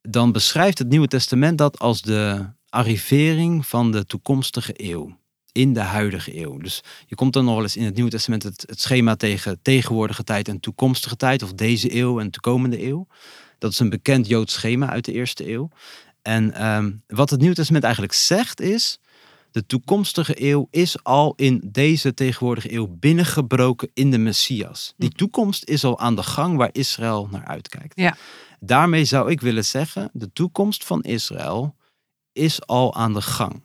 [0.02, 5.18] dan beschrijft het Nieuwe Testament dat als de arrivering van de toekomstige eeuw.
[5.52, 6.58] In de huidige eeuw.
[6.58, 9.60] Dus je komt dan nog wel eens in het Nieuwe Testament het, het schema tegen
[9.62, 13.08] tegenwoordige tijd en toekomstige tijd, of deze eeuw en toekomende eeuw.
[13.58, 15.70] Dat is een bekend Joods schema uit de eerste eeuw.
[16.22, 19.00] En ehm, wat het Nieuwe Testament eigenlijk zegt is
[19.52, 24.94] de toekomstige eeuw is al in deze tegenwoordige eeuw binnengebroken in de Messias.
[24.98, 25.16] Die hm.
[25.16, 28.00] toekomst is al aan de gang waar Israël naar uitkijkt.
[28.00, 28.18] Ja.
[28.60, 31.76] Daarmee zou ik willen zeggen, de toekomst van Israël
[32.34, 33.64] is al aan de gang.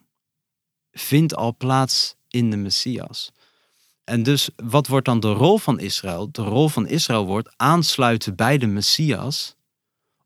[0.95, 3.33] Vindt al plaats in de Messias.
[4.05, 6.29] En dus wat wordt dan de rol van Israël?
[6.31, 9.57] De rol van Israël wordt aansluiten bij de Messias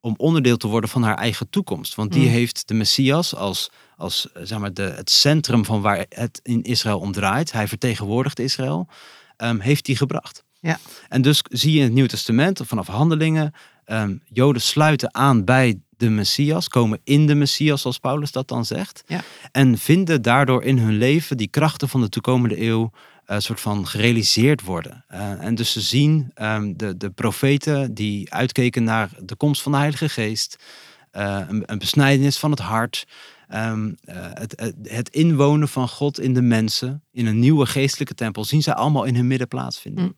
[0.01, 1.95] om onderdeel te worden van haar eigen toekomst.
[1.95, 2.33] Want die hm.
[2.33, 6.63] heeft de Messias als als eh, zeg maar, de, het centrum van waar het in
[6.63, 7.53] Israël om draait.
[7.53, 8.89] Hij vertegenwoordigt Israël.
[9.37, 10.45] Um, heeft hij gebracht.
[10.61, 10.79] Ja.
[11.09, 13.55] En dus zie je in het Nieuwe Testament, vanaf handelingen,
[13.87, 18.65] um, Joden sluiten aan bij de Messias, komen in de Messias, zoals Paulus dat dan
[18.65, 19.03] zegt.
[19.07, 19.23] Ja.
[19.53, 22.91] En vinden daardoor in hun leven die krachten van de toekomende eeuw
[23.27, 25.05] een uh, soort van gerealiseerd worden.
[25.11, 29.73] Uh, en dus ze zien um, de, de profeten die uitkeken naar de komst van
[29.73, 30.57] de Heilige Geest,
[31.13, 33.07] uh, een, een besnijdenis van het hart,
[33.55, 38.63] um, het, het, inwonen van God in de mensen, in een nieuwe geestelijke tempel, zien
[38.63, 40.05] zij allemaal in hun midden plaatsvinden.
[40.05, 40.15] Mm.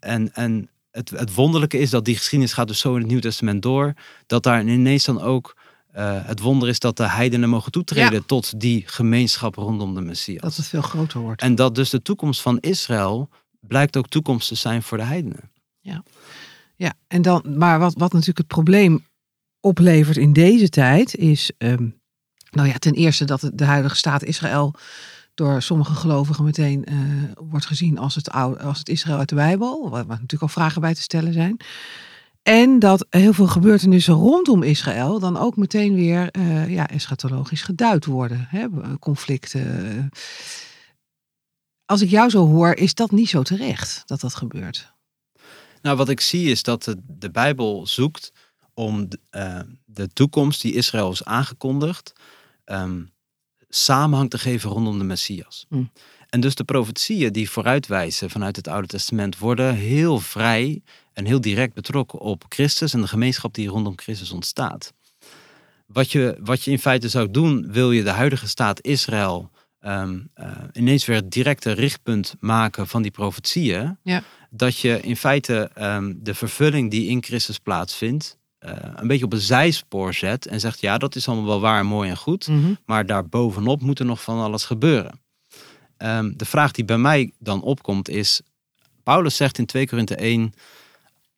[0.00, 3.20] En, en het, het wonderlijke is dat die geschiedenis gaat dus zo in het Nieuw
[3.20, 3.94] Testament door,
[4.26, 5.56] dat daar ineens dan ook
[5.96, 10.40] uh, het wonder is dat de heidenen mogen toetreden tot die gemeenschap rondom de Messias.
[10.40, 11.42] Dat het veel groter wordt.
[11.42, 13.28] En dat dus de toekomst van Israël
[13.60, 15.50] blijkt ook toekomst te zijn voor de heidenen.
[15.80, 16.02] Ja,
[16.76, 19.06] ja en dan, maar wat, wat natuurlijk het probleem
[19.60, 22.00] oplevert in deze tijd is um,
[22.50, 24.74] nou ja, ten eerste dat de huidige staat Israël
[25.34, 26.98] door sommige gelovigen meteen uh,
[27.34, 30.80] wordt gezien als het, oude, als het Israël uit de Bijbel, waar, natuurlijk al vragen
[30.80, 31.56] bij te stellen zijn.
[32.42, 38.04] En dat heel veel gebeurtenissen rondom Israël dan ook meteen weer uh, ja, eschatologisch geduid
[38.04, 38.46] worden.
[38.48, 38.66] Hè?
[38.98, 40.10] Conflicten.
[41.84, 44.92] Als ik jou zo hoor, is dat niet zo terecht dat dat gebeurt.
[45.82, 48.32] Nou, wat ik zie is dat de, Bijbel zoekt
[48.74, 52.12] om de, uh, de toekomst die Israël is aangekondigd,
[52.64, 53.12] um,
[53.74, 55.66] samenhang te geven rondom de Messias.
[55.68, 55.84] Hm.
[56.28, 60.82] En dus de profetieën die vooruitwijzen vanuit het Oude Testament worden heel vrij
[61.12, 64.92] en heel direct betrokken op Christus en de gemeenschap die rondom Christus ontstaat.
[65.86, 70.30] Wat je, wat je in feite zou doen, wil je de huidige staat Israël um,
[70.36, 73.98] uh, ineens weer het directe richtpunt maken van die profetieën.
[74.02, 74.22] Ja.
[74.50, 79.32] Dat je in feite um, de vervulling die in Christus plaatsvindt, uh, een beetje op
[79.32, 82.62] een zijspoor zet en zegt ja, dat is allemaal wel waar, mooi en goed, mm
[82.62, 82.78] -hmm.
[82.84, 85.20] maar daarbovenop moet er nog van alles gebeuren.
[85.98, 88.40] Um, de vraag die bij mij dan opkomt is,
[89.02, 90.52] Paulus zegt in 2 Korinthe 1,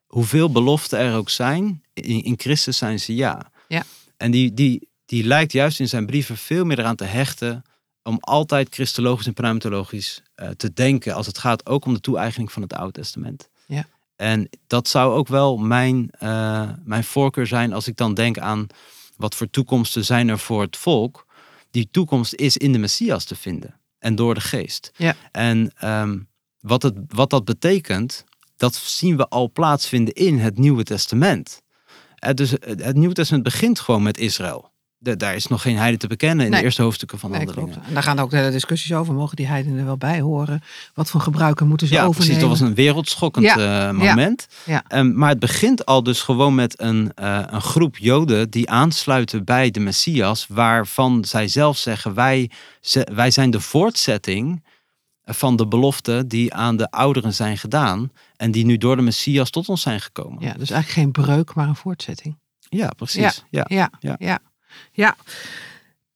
[0.06, 3.50] hoeveel beloften er ook zijn, in, in Christus zijn ze ja.
[3.68, 3.82] ja.
[4.16, 7.64] En die, die, die lijkt juist in zijn brieven veel meer eraan te hechten
[8.02, 12.52] om altijd christologisch en pneumatologisch uh, te denken als het gaat ook om de toe-eigening
[12.52, 13.48] van het Oude Testament.
[13.66, 13.86] Ja.
[14.16, 18.66] En dat zou ook wel mijn, uh, mijn voorkeur zijn als ik dan denk aan
[19.16, 21.26] wat voor toekomsten zijn er voor het volk.
[21.70, 24.90] Die toekomst is in de Messias te vinden en door de geest.
[24.96, 25.14] Ja.
[25.32, 26.28] En um,
[26.60, 28.24] wat, het, wat dat betekent,
[28.56, 31.62] dat zien we al plaatsvinden in het Nieuwe Testament.
[32.24, 36.06] Uh, dus het Nieuwe Testament begint gewoon met Israël daar is nog geen heiden te
[36.06, 37.82] bekennen in de eerste hoofdstukken van de nee, Handelingen.
[37.84, 39.14] En daar gaan ook de discussies over.
[39.14, 40.62] Mogen die heidenen er wel bij horen?
[40.94, 42.26] Wat voor gebruiken moeten ze ja, overnemen?
[42.26, 43.88] Precies, dat was een wereldschokkend ja.
[43.88, 44.46] uh, moment.
[44.64, 44.84] Ja.
[44.88, 49.44] Um, maar het begint al dus gewoon met een, uh, een groep Joden die aansluiten
[49.44, 50.46] bij de Messias.
[50.48, 52.50] Waarvan zij zelf zeggen, wij,
[53.14, 54.64] wij zijn de voortzetting
[55.24, 58.12] van de beloften die aan de ouderen zijn gedaan.
[58.36, 60.42] En die nu door de Messias tot ons zijn gekomen.
[60.42, 62.38] Ja, dus eigenlijk geen breuk, maar een voortzetting.
[62.68, 63.44] Ja, precies.
[63.50, 63.90] ja, ja.
[64.00, 64.16] ja.
[64.18, 64.40] Ja,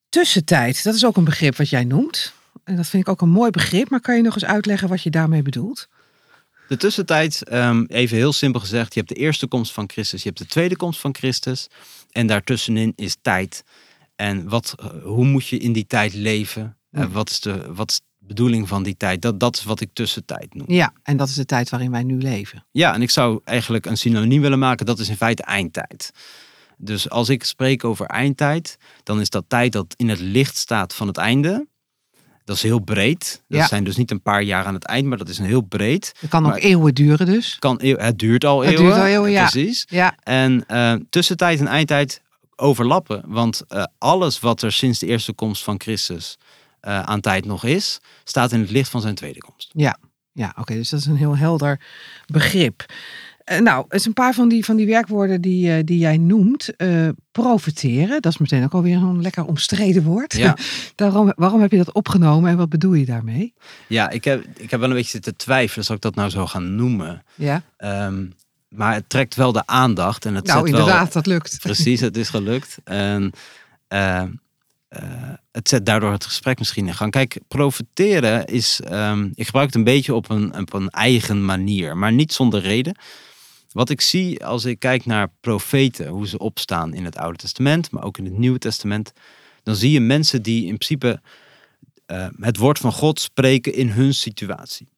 [0.09, 2.33] tussentijd, dat is ook een begrip wat jij noemt.
[2.65, 5.03] En dat vind ik ook een mooi begrip, maar kan je nog eens uitleggen wat
[5.03, 5.89] je daarmee bedoelt?
[6.69, 10.29] De tussentijd, ehm, even heel simpel gezegd, je hebt de eerste komst van Christus, je
[10.29, 11.69] hebt de tweede komst van Christus.
[12.11, 13.65] En daartussenin is tijd.
[14.17, 16.77] En wat, eh, hoe moet je in die tijd leven?
[16.91, 19.23] Uh, wat, is de, wat is de bedoeling van die tijd?
[19.23, 20.73] Dat, dat is wat ik tussentijd noem.
[20.73, 22.65] Ja, en dat is de tijd waarin wij nu leven.
[22.71, 26.13] Ja, en ik zou eigenlijk een synoniem willen maken, dat is in feite eindtijd.
[26.81, 30.95] Dus als ik spreek over eindtijd, dan is dat tijd dat in het licht staat
[30.95, 31.67] van het einde.
[32.45, 33.43] Dat is heel breed.
[33.49, 35.61] Dat zijn dus niet een paar jaar aan het eind, maar dat is een heel
[35.61, 36.13] breed.
[36.19, 37.57] Het kan ook eeuwen duren dus.
[37.59, 38.77] Kan, het duurt al eeuwen.
[38.77, 39.49] Het duurt al eeuwen, ja.
[39.49, 39.87] Precies.
[39.89, 40.17] Ja.
[40.23, 42.23] En uh, tussentijd en eindtijd
[42.57, 43.23] overlappen.
[43.27, 46.39] Want uh, alles wat er sinds de eerste komst van Christus
[46.83, 49.71] uh, aan tijd nog is, staat in het licht van zijn tweede komst.
[49.73, 49.99] Ja,
[50.33, 50.75] ja oké.
[50.75, 51.81] dus dat is een heel helder
[52.27, 52.85] begrip.
[53.51, 56.19] Uh, nou, het is een paar van die, van die werkwoorden die, uh, die jij
[56.19, 56.71] noemt.
[57.33, 60.37] profiteren, dat is meteen ook alweer een lekker omstreden woord.
[60.37, 60.57] Ja.
[60.95, 63.55] Daarom, waarom heb je dat opgenomen en wat bedoel je daarmee?
[63.87, 66.47] Ja, ik heb, ik heb wel een beetje zitten twijfelen, zal ik dat nou zo
[66.47, 67.23] gaan noemen?
[67.35, 67.63] Ja.
[67.79, 68.35] Um,
[68.71, 70.25] maar het trekt wel de aandacht.
[70.25, 71.59] En het nou, inderdaad, dat lukt.
[71.59, 72.79] Precies, het is gelukt.
[72.85, 73.33] En
[73.89, 74.23] uh,
[74.91, 75.03] uh,
[75.53, 77.11] het zet daardoor het gesprek misschien in gang.
[77.11, 78.81] Kijk, profiteren is.
[78.93, 82.61] Um, ik gebruik het een beetje op een, op een eigen manier, maar niet zonder
[82.61, 82.97] reden.
[83.73, 87.91] Wat ik zie als ik kijk naar profeten, hoe ze opstaan in het Oude Testament,
[87.91, 89.13] maar ook in het Nieuwe Testament,
[89.63, 91.21] dan zie je mensen die in principe
[92.07, 94.89] uh, het woord van God spreken in hun situatie.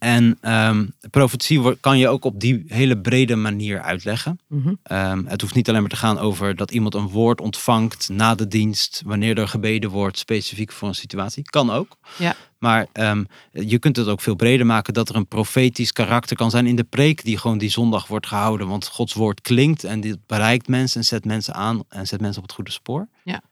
[0.00, 4.40] En um, profetie kan je ook op die hele brede manier uitleggen.
[4.48, 4.74] Mhm.
[4.82, 8.34] Ehm, het hoeft niet alleen maar te gaan over dat iemand een woord ontvangt na
[8.34, 11.42] de dienst, wanneer er gebeden wordt, specifiek voor een situatie.
[11.42, 11.96] Kan ook.
[12.18, 12.34] Ja.
[12.58, 16.50] Maar um, je kunt het ook veel breder maken dat er een profetisch karakter kan
[16.50, 18.68] zijn in de preek die gewoon die zondag wordt gehouden.
[18.68, 22.42] Want Gods woord klinkt en dit bereikt mensen en zet mensen aan en zet mensen
[22.42, 23.08] op het goede spoor.
[23.24, 23.42] Ja.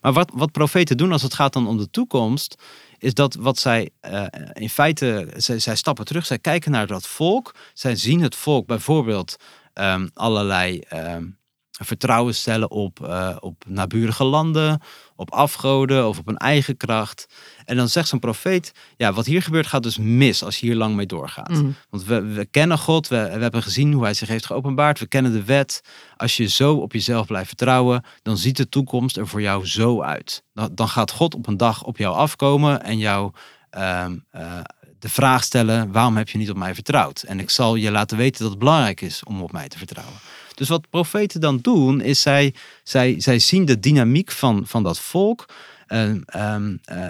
[0.00, 2.62] maar wat, wat profeten doen als het gaat dan om de toekomst,
[3.00, 7.54] is dat wat zij uh, in feite, zij, stappen terug, zij kijken naar dat volk,
[7.74, 9.36] zij zien het volk bijvoorbeeld
[9.74, 11.38] um, allerlei um,
[11.70, 14.80] vertrouwen stellen op, uh, op naburige landen,
[15.16, 17.26] op afgoden of op een eigen kracht.
[17.70, 20.76] En dan zegt zo'n profeet, ja, wat hier gebeurt gaat dus mis als je hier
[20.76, 21.50] lang mee doorgaat.
[21.50, 21.74] Mm.
[21.90, 25.06] Want we, we kennen God, we, we hebben gezien hoe hij zich heeft geopenbaard, we
[25.06, 25.82] kennen de wet.
[26.16, 30.02] Als je zo op jezelf blijft vertrouwen, dan ziet de toekomst er voor jou zo
[30.02, 30.42] uit.
[30.54, 33.32] Dan, dan gaat God op een dag op jou afkomen en jou
[33.76, 34.58] uh, uh,
[34.98, 37.22] de vraag stellen, waarom heb je niet op mij vertrouwd?
[37.22, 40.16] En ik zal je laten weten dat het belangrijk is om op mij te vertrouwen.
[40.54, 44.98] Dus wat profeten dan doen, is zij, zij, zij zien de dynamiek van, van dat
[44.98, 45.46] volk.
[45.92, 46.10] Uh,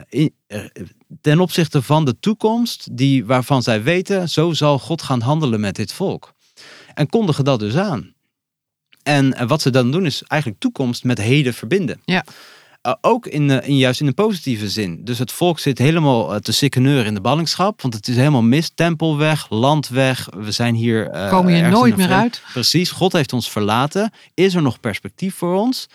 [0.09, 0.65] in, uh,
[1.21, 5.77] ten opzichte van de toekomst, die, waarvan zij weten, zo zal God gaan handelen met
[5.77, 6.35] dit volk.
[6.95, 8.15] En kondigen dat dus aan.
[9.03, 12.01] En eh, wat ze dan doen, is eigenlijk toekomst met heden verbinden.
[12.05, 12.25] Ja.
[12.83, 15.05] Uh, ook in, uh, in, juist in een positieve zin.
[15.05, 17.83] Dus het volk zit helemaal uh, te sikkeneur in de ballingschap.
[17.83, 18.71] Want het is helemaal mis.
[18.75, 20.29] Tempel weg, land weg.
[20.37, 21.11] We zijn hier...
[21.31, 22.43] Komen hier nooit meer uit.
[22.53, 24.13] Precies, God heeft ons verlaten.
[24.35, 25.89] Is er nog perspectief voor ons?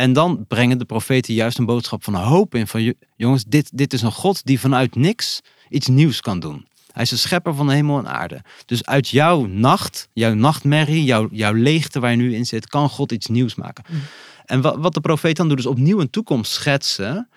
[0.00, 2.66] En dan brengen de profeten juist een boodschap van hoop in.
[2.66, 6.66] Van jongens, dit, dit is een God die vanuit niks iets nieuws kan doen.
[6.92, 8.42] Hij is de schepper van de hemel en aarde.
[8.66, 12.88] Dus uit jouw nacht, jouw nachtmerrie, jouw, jouw leegte waar je nu in zit, kan
[12.88, 13.84] God iets nieuws maken.
[13.88, 14.00] Mm.
[14.44, 17.28] En wat, wat de profeet dan doet, is opnieuw een toekomst schetsen.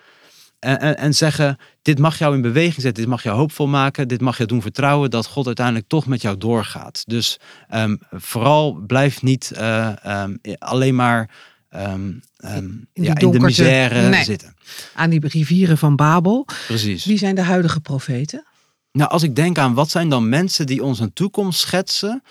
[0.58, 4.08] En, en, en, zeggen, dit mag jou in beweging zetten, dit mag jou hoopvol maken,
[4.08, 7.02] dit mag je doen vertrouwen dat God uiteindelijk toch met jou doorgaat.
[7.06, 7.38] Dus
[7.74, 11.30] um, vooral blijf niet uh, um, alleen maar
[11.76, 14.54] um, in, ja, in, de misère nee, zitten.
[14.94, 16.46] Aan die rivieren van Babel.
[16.66, 17.04] Precies.
[17.04, 18.44] Wie zijn de huidige profeten?
[18.92, 22.22] Nou, als ik denk aan wat zijn dan mensen die ons een toekomst schetsen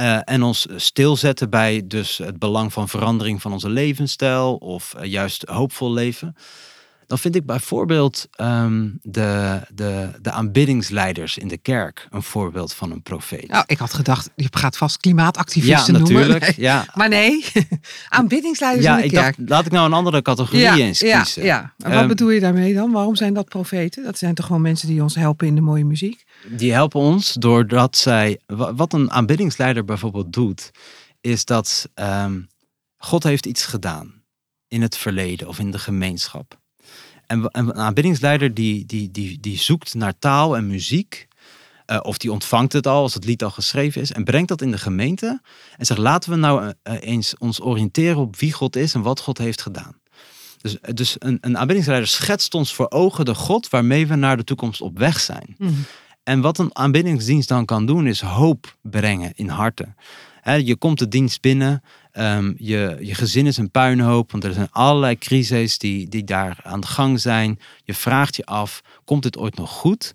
[0.00, 5.04] uh, en ons stilzetten bij dus het belang van verandering van onze levensstijl of uh,
[5.04, 6.36] juist hoopvol leven
[7.10, 12.90] dan vind ik bijvoorbeeld um, de, de, de aanbiddingsleiders in de kerk een voorbeeld van
[12.90, 13.48] een profeet.
[13.48, 16.28] Nou, ik had gedacht, je gaat vast klimaatactivisten ja, noemen.
[16.28, 17.44] Natuurlijk, ja, Maar nee,
[18.08, 19.36] aanbiddingsleiders in de ik kerk.
[19.36, 21.44] Dacht, laat ik nou een andere categorie ja, eens kiezen.
[21.44, 21.90] Ja, ja.
[21.90, 22.92] wat um, bedoel je daarmee dan?
[22.92, 24.04] Waarom zijn dat profeten?
[24.04, 26.24] Dat zijn toch gewoon mensen die ons helpen in de mooie muziek?
[26.48, 30.70] Die helpen ons doordat zij, wat een aanbiddingsleider bijvoorbeeld doet,
[31.20, 32.48] is dat um,
[32.96, 34.22] God heeft iets gedaan
[34.68, 36.59] in het verleden of in de gemeenschap.
[37.30, 41.28] En een aanbiddingsleider die, die, die, die zoekt naar taal en muziek.
[41.86, 44.12] Uh, of die ontvangt het al als het lied al geschreven is.
[44.12, 45.40] En brengt dat in de gemeente.
[45.76, 49.20] En zegt laten we nou uh, eens ons oriënteren op wie God is en wat
[49.20, 50.00] God heeft gedaan.
[50.60, 54.44] Dus, dus een, een aanbiddingsleider schetst ons voor ogen de God waarmee we naar de
[54.44, 55.54] toekomst op weg zijn.
[55.58, 55.84] Mm.
[56.22, 59.96] En wat een aanbiddingsdienst dan kan doen is hoop brengen in harten.
[60.40, 64.52] He, je komt de dienst binnen Um, je, je gezin is een puinhoop, want er
[64.52, 67.58] zijn allerlei crises die, die daar aan de gang zijn.
[67.84, 70.12] Je vraagt je af, komt het ooit nog goed?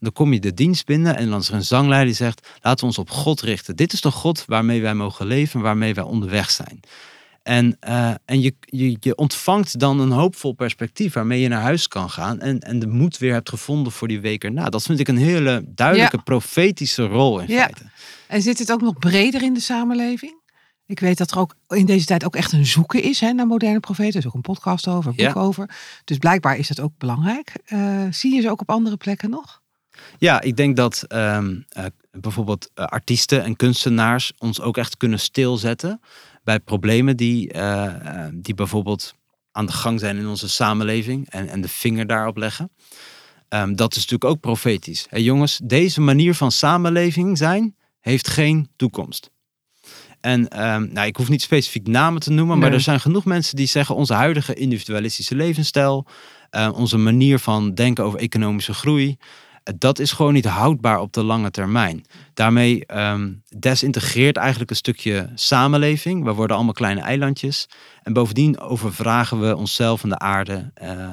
[0.00, 2.80] Dan kom je de dienst binnen en dan is er een zangleider die zegt, laten
[2.80, 3.76] we ons op God richten.
[3.76, 6.80] Dit is de God waarmee wij mogen leven, waarmee wij onderweg zijn.
[7.42, 11.88] En, uh, en je, je, je ontvangt dan een hoopvol perspectief waarmee je naar huis
[11.88, 12.40] kan gaan.
[12.40, 14.68] En, en de moed weer hebt gevonden voor die week erna.
[14.68, 17.62] Dat vind ik een hele duidelijke profetische rol in ja.
[17.62, 17.82] feite.
[18.26, 20.42] En zit het ook nog breder in de samenleving?
[20.86, 23.46] Ik weet dat er ook in deze tijd ook echt een zoeken is hè, naar
[23.46, 24.12] moderne profeten.
[24.12, 25.76] Er is ook een podcast over, een boek over.
[26.04, 27.52] Dus blijkbaar is dat ook belangrijk.
[27.68, 29.62] Uh, zie je ze ook op andere plekken nog?
[30.18, 35.20] Ja, ik denk dat ehm, eh, bijvoorbeeld uh, artiesten en kunstenaars ons ook echt kunnen
[35.20, 36.00] stilzetten
[36.42, 37.52] bij problemen die,
[38.34, 39.14] die bijvoorbeeld
[39.52, 42.70] aan de gang zijn in onze samenleving en, en de vinger daarop leggen.
[43.48, 45.06] Um, dat is natuurlijk ook profetisch.
[45.08, 49.30] Hey, jongens, deze manier van samenleving zijn heeft geen toekomst.
[50.24, 53.56] En ehm, nou, ik hoef niet specifiek namen te noemen, maar er zijn genoeg mensen
[53.56, 56.06] die zeggen onze huidige individualistische levensstijl,
[56.50, 61.12] uh, onze manier van denken over economische groei, uh, dat is gewoon niet houdbaar op
[61.12, 62.04] de lange termijn.
[62.34, 66.24] Daarmee um, desintegreert eigenlijk een stukje samenleving.
[66.24, 67.68] We worden allemaal kleine eilandjes.
[68.02, 70.72] En bovendien overvragen we onszelf en de aarde.
[70.82, 71.08] Uh,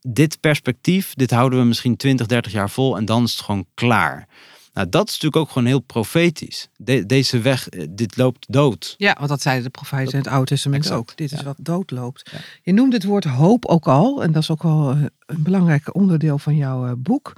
[0.00, 3.66] dit perspectief, dit houden we misschien 20, 30 jaar vol en dan is het gewoon
[3.74, 4.28] klaar.
[4.76, 6.68] Nou, dat is natuurlijk ook gewoon heel profetisch.
[7.06, 8.94] deze weg, eh, dit loopt dood.
[8.98, 11.16] Ja, want dat zeiden de profeten in het Oude Testament ook.
[11.16, 12.30] Dit is wat dood loopt.
[12.62, 14.22] Je noemde het woord hoop ook al.
[14.22, 17.32] En dat is ook wel eh, een belangrijk onderdeel van jouw eh, boek.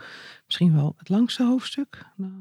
[0.46, 2.05] Misschien wel het langste hoofdstuk.
[2.16, 2.33] Nou.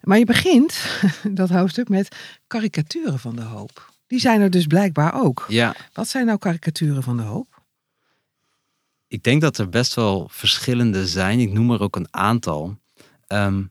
[0.00, 1.00] Maar je begint
[1.40, 3.92] dat hoofdstuk met karikaturen van de hoop.
[4.06, 5.44] Die zijn er dus blijkbaar ook.
[5.48, 5.74] Ja.
[5.92, 7.62] Wat zijn nou karikaturen van de hoop?
[9.08, 11.38] Ik denk dat er best wel verschillende zijn.
[11.38, 12.78] Ik noem er ook een aantal.
[13.28, 13.70] Um,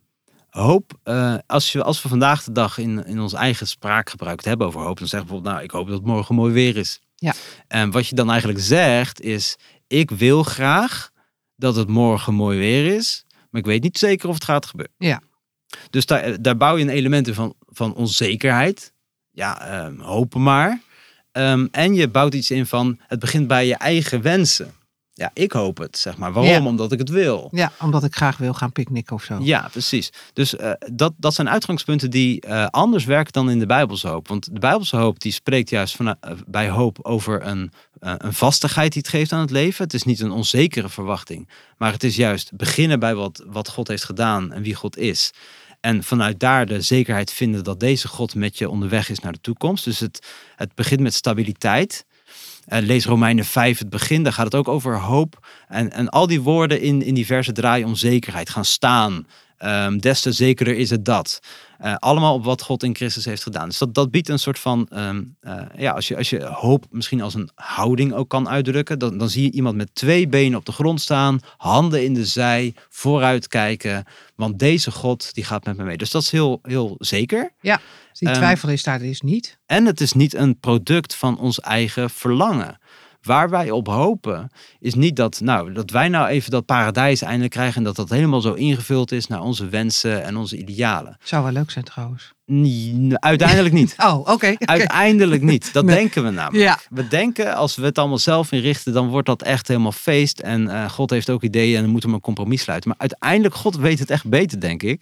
[0.60, 4.68] hoop, uh, als, je, als we vandaag de dag in, in ons eigen spraakgebruik hebben
[4.68, 7.00] over hoop, dan zeggen we bijvoorbeeld, nou, ik hoop dat het morgen mooi weer is.
[7.16, 7.34] Ja.
[7.68, 9.56] En wat je dan eigenlijk zegt is,
[9.88, 11.12] ik wil graag
[11.56, 14.96] dat het morgen mooi weer is, maar ik weet niet zeker of het gaat gebeuren.
[14.98, 15.22] Ja.
[15.90, 18.94] Dus daar, daar bouw je een element in van, van onzekerheid.
[19.32, 20.82] Ja, um, hopen maar.
[21.32, 24.74] Um, en je bouwt iets in van, het begint bij je eigen wensen.
[25.20, 26.32] Ja, ik hoop het, zeg maar.
[26.32, 26.68] Waarom?
[26.68, 27.50] Omdat ik het wil.
[27.52, 29.38] Ja, omdat ik graag wil gaan picknicken of zo.
[29.42, 30.12] Ja, precies.
[30.34, 34.28] Dus uh, dat, dat zijn uitgangspunten die uh, anders werken dan in de Bijbelse hoop.
[34.28, 36.14] Want de Bijbelse hoop die spreekt juist van, uh,
[36.48, 39.84] bij hoop over een, een vastigheid die het geeft aan het leven.
[39.84, 41.50] Het is niet een onzekere verwachting.
[41.78, 45.32] Maar het is juist beginnen bij wat, wat God heeft gedaan en wie God is.
[45.80, 49.42] En vanuit daar de zekerheid vinden dat deze God met je onderweg is naar de
[49.42, 49.84] toekomst.
[49.84, 52.06] Dus het, het begint met stabiliteit.
[52.70, 55.48] Uh, lees Romeinen 5, het begin, daar gaat het ook over hoop.
[55.68, 59.28] En, en al die woorden in, in die versen draaien om zekerheid, gaan staan.
[59.66, 61.40] Um, des te zekerder is het dat.
[61.84, 63.68] Uh, allemaal op wat God in Christus heeft gedaan.
[63.68, 66.86] Dus dat, dat biedt een soort van, um, uh, ja, als je, als je hoop
[66.90, 70.58] misschien als een houding ook kan uitdrukken, dan, dan zie je iemand met twee benen
[70.58, 74.06] op de grond staan, handen in de zij, vooruit kijken.
[74.36, 75.98] Want deze God, die gaat met me mee.
[75.98, 77.52] Dus dat is heel, heel zeker.
[77.62, 77.82] Ja.
[78.14, 79.58] Die ehm, twijfel is daar dus niet.
[79.66, 82.80] En het is niet een product van ons eigen verlangen.
[83.22, 87.52] Waar wij op hopen is niet dat, nou, dat wij nou even dat paradijs eindelijk
[87.52, 91.18] krijgen en dat dat helemaal zo ingevuld is naar onze wensen en onze idealen.
[91.24, 92.34] Zou wel leuk zijn trouwens.
[93.14, 93.96] uiteindelijk niet.
[94.08, 94.56] oh, oké.
[94.60, 95.74] Uiteindelijk niet.
[95.74, 96.64] Dat denken we namelijk.
[96.64, 96.80] Ja.
[96.90, 100.40] We denken als we het allemaal zelf inrichten, dan wordt dat echt helemaal feest.
[100.40, 102.90] En uh, God heeft ook ideeën en dan moeten we een compromis sluiten.
[102.90, 105.02] Maar uiteindelijk, God weet het echt beter, denk ik.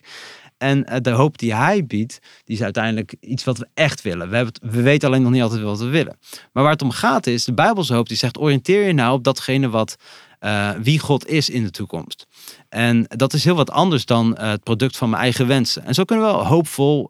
[0.57, 4.29] En eh, de hoop die hij biedt, die is uiteindelijk iets wat we echt willen.
[4.29, 6.17] We, hebben we weten alleen nog niet altijd wat we willen.
[6.51, 9.23] Maar waar het om gaat is, de Bijbelse hoop die zegt, oriënteer je nou op
[9.23, 9.95] datgene wat,
[10.41, 12.27] uh, wie God is in de toekomst.
[12.69, 15.85] En dat is heel wat anders dan uh, het product van mijn eigen wensen.
[15.85, 17.07] En zo kunnen we wel hoopvol,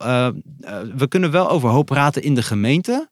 [0.96, 3.10] we kunnen wel over hoop praten in de gemeente.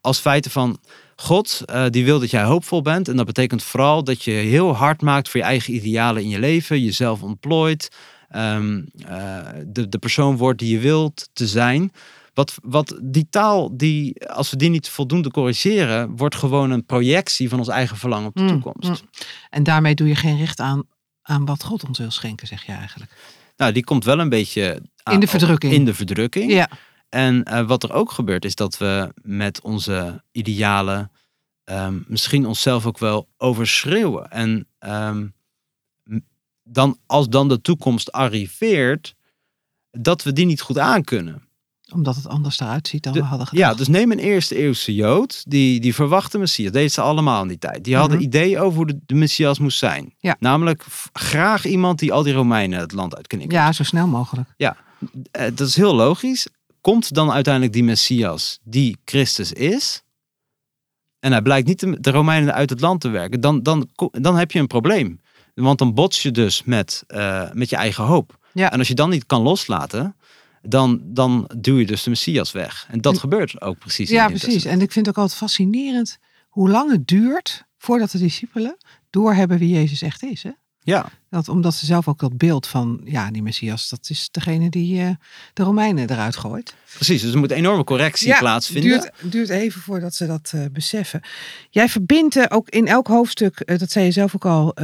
[0.00, 0.78] Als feiten van,
[1.16, 3.08] God die wil dat jij hoopvol bent.
[3.08, 6.38] En dat betekent vooral dat je heel hard maakt voor je eigen idealen in je
[6.38, 6.82] leven.
[6.82, 7.88] Jezelf ontplooit.
[8.36, 8.86] Um,
[9.66, 11.92] de, de persoon wordt die je wilt te zijn.
[12.34, 17.48] Wat, wat die taal, die, als we die niet voldoende corrigeren, wordt gewoon een projectie
[17.48, 19.02] van ons eigen verlangen op de mm, toekomst.
[19.02, 19.08] Mm.
[19.50, 20.82] En daarmee doe je geen recht aan,
[21.22, 23.10] aan wat God ons wil schenken, zeg je eigenlijk.
[23.56, 25.72] Nou, die komt wel een beetje in de verdrukking.
[25.72, 26.52] In de verdrukking.
[26.52, 26.68] Ja.
[27.08, 31.10] En uh, wat er ook gebeurt, is dat we met onze idealen
[31.64, 34.30] um, misschien onszelf ook wel overschreeuwen.
[34.30, 35.34] En um,
[36.68, 39.14] dan, als dan de toekomst arriveert,
[39.90, 41.42] dat we die niet goed aankunnen.
[41.92, 43.66] Omdat het anders eruit ziet dan we hadden gedacht.
[43.66, 46.72] Ja, dus neem een eerste eeuwse Jood, die, die verwachtte Messias.
[46.72, 47.84] Dat ze allemaal in die tijd.
[47.84, 50.14] Die hadden mm ideeën over hoe de, de, Messias moest zijn.
[50.18, 50.36] Ja.
[50.38, 53.58] Namelijk graag iemand die al die Romeinen het land uitknikken.
[53.58, 54.48] Ja, zo snel mogelijk.
[54.56, 54.76] Ja,
[55.30, 56.48] eh, dat is heel logisch.
[56.80, 60.02] Komt dan uiteindelijk die Messias die Christus is...
[61.20, 63.40] en hij blijkt niet de Romeinen uit het land te werken...
[63.40, 65.20] dan, dan, dan heb je een probleem.
[65.62, 68.38] Want dan bots je dus met, uh, met je eigen hoop.
[68.52, 68.72] Ja.
[68.72, 70.16] En als je dan niet kan loslaten,
[70.62, 72.86] dan, dan duw je dus de Messias weg.
[72.90, 74.10] En dat gebeurt ook precies.
[74.10, 74.64] Ja, precies.
[74.64, 78.76] En ik vind het ook altijd fascinerend hoe lang het duurt voordat de discipelen
[79.10, 80.42] doorhebben wie Jezus echt is.
[80.42, 80.50] Hè?
[80.82, 81.08] Ja.
[81.30, 85.00] Dat, omdat ze zelf ook dat beeld van, ja, die Messias, dat is degene die
[85.00, 85.10] uh,
[85.52, 86.74] de Romeinen eruit gooit.
[86.94, 88.92] Precies, dus er moet een enorme correctie ja, plaatsvinden.
[88.92, 91.20] Het duurt, duurt even voordat ze dat uh, beseffen.
[91.70, 94.74] Jij verbindt ook in elk hoofdstuk, uh, dat zei je zelf ook al,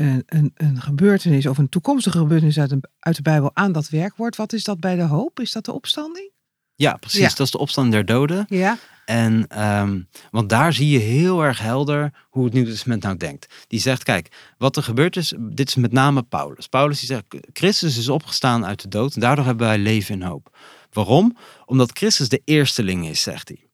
[0.00, 4.36] een, een, een, gebeurtenis of een toekomstige gebeurtenis uit, de Bijbel aan dat werkwoord.
[4.36, 5.40] Wat is dat bij de hoop?
[5.40, 6.30] Is dat de opstanding?
[6.74, 7.34] Ja, precies.
[7.34, 8.46] Dat is de opstand der doden.
[8.48, 8.78] Ja.
[9.04, 13.46] En, um, want daar zie je heel erg helder hoe het Nieuwe Testament nou denkt.
[13.66, 14.28] Die zegt, kijk,
[14.58, 16.66] wat er gebeurd is, dit is met name Paulus.
[16.66, 20.22] Paulus die zegt, Christus is opgestaan uit de dood en daardoor hebben wij leven in
[20.22, 20.56] hoop.
[20.92, 21.36] Waarom?
[21.66, 23.70] Omdat Christus de eersteling is, zegt hij.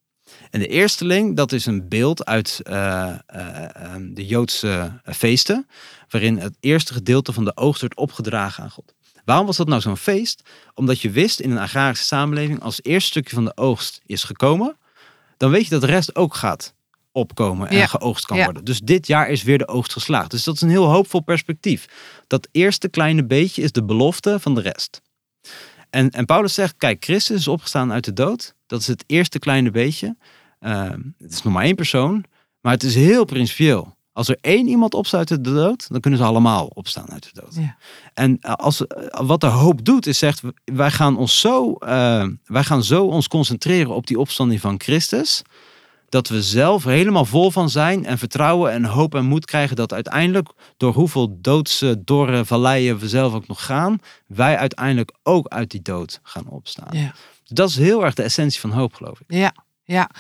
[0.51, 5.67] En de eersteling, dat is een beeld uit uh, uh, de Joodse feesten,
[6.09, 8.95] waarin het eerste gedeelte van de oogst wordt opgedragen aan God.
[9.25, 10.43] Waarom was dat nou zo'n feest?
[10.75, 14.25] Omdat je wist in een agrarische samenleving, als het eerste stukje van de oogst is
[14.25, 14.77] gekomen,
[15.37, 16.75] dan weet je dat de rest ook gaat
[17.13, 18.65] opkomen en geoogst kan worden.
[18.65, 20.31] Dus dit jaar is weer de oogst geslaagd.
[20.31, 21.87] Dus dat is een heel hoopvol perspectief.
[22.27, 25.03] Dat eerste kleine beetje is de belofte van de rest.
[25.91, 28.55] En, en Paulus zegt, kijk, Christus is opgestaan uit de dood.
[28.67, 30.17] Dat is het eerste kleine beetje.
[30.61, 32.25] Uh, het is nog maar één persoon,
[32.61, 33.96] maar het is heel principieel.
[34.17, 37.41] Als er één iemand opstaat uit de dood, dan kunnen ze allemaal opstaan uit de
[37.41, 37.55] dood.
[37.55, 37.77] Ja.
[38.15, 42.27] En eh, als, eh, wat de hoop doet, is zegt, wij gaan ons zo, uh,
[42.45, 45.43] wij gaan zo ons concentreren op die opstanding van Christus,
[46.09, 49.93] dat we zelf helemaal vol van zijn en vertrouwen en hoop en moed krijgen dat
[49.93, 55.71] uiteindelijk, door hoeveel doodse, dorre valleien we zelf ook nog gaan, wij uiteindelijk ook uit
[55.71, 56.99] die dood gaan opstaan.
[56.99, 57.15] Ja.
[57.45, 59.27] Dat is heel erg de essentie van hoop, geloof ik.
[59.29, 59.55] Ja,
[59.85, 60.11] ja.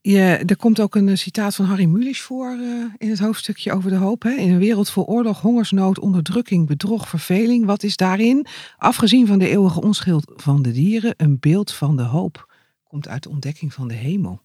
[0.00, 3.90] Je, er komt ook een citaat van Harry Mulisch voor uh, in het hoofdstukje over
[3.90, 4.22] de hoop.
[4.22, 4.30] Hè?
[4.30, 7.64] In een wereld vol oorlog, hongersnood, onderdrukking, bedrog, verveling.
[7.64, 8.46] Wat is daarin,
[8.76, 12.54] afgezien van de eeuwige onschuld van de dieren, een beeld van de hoop?
[12.84, 14.42] Komt uit de ontdekking van de hemel.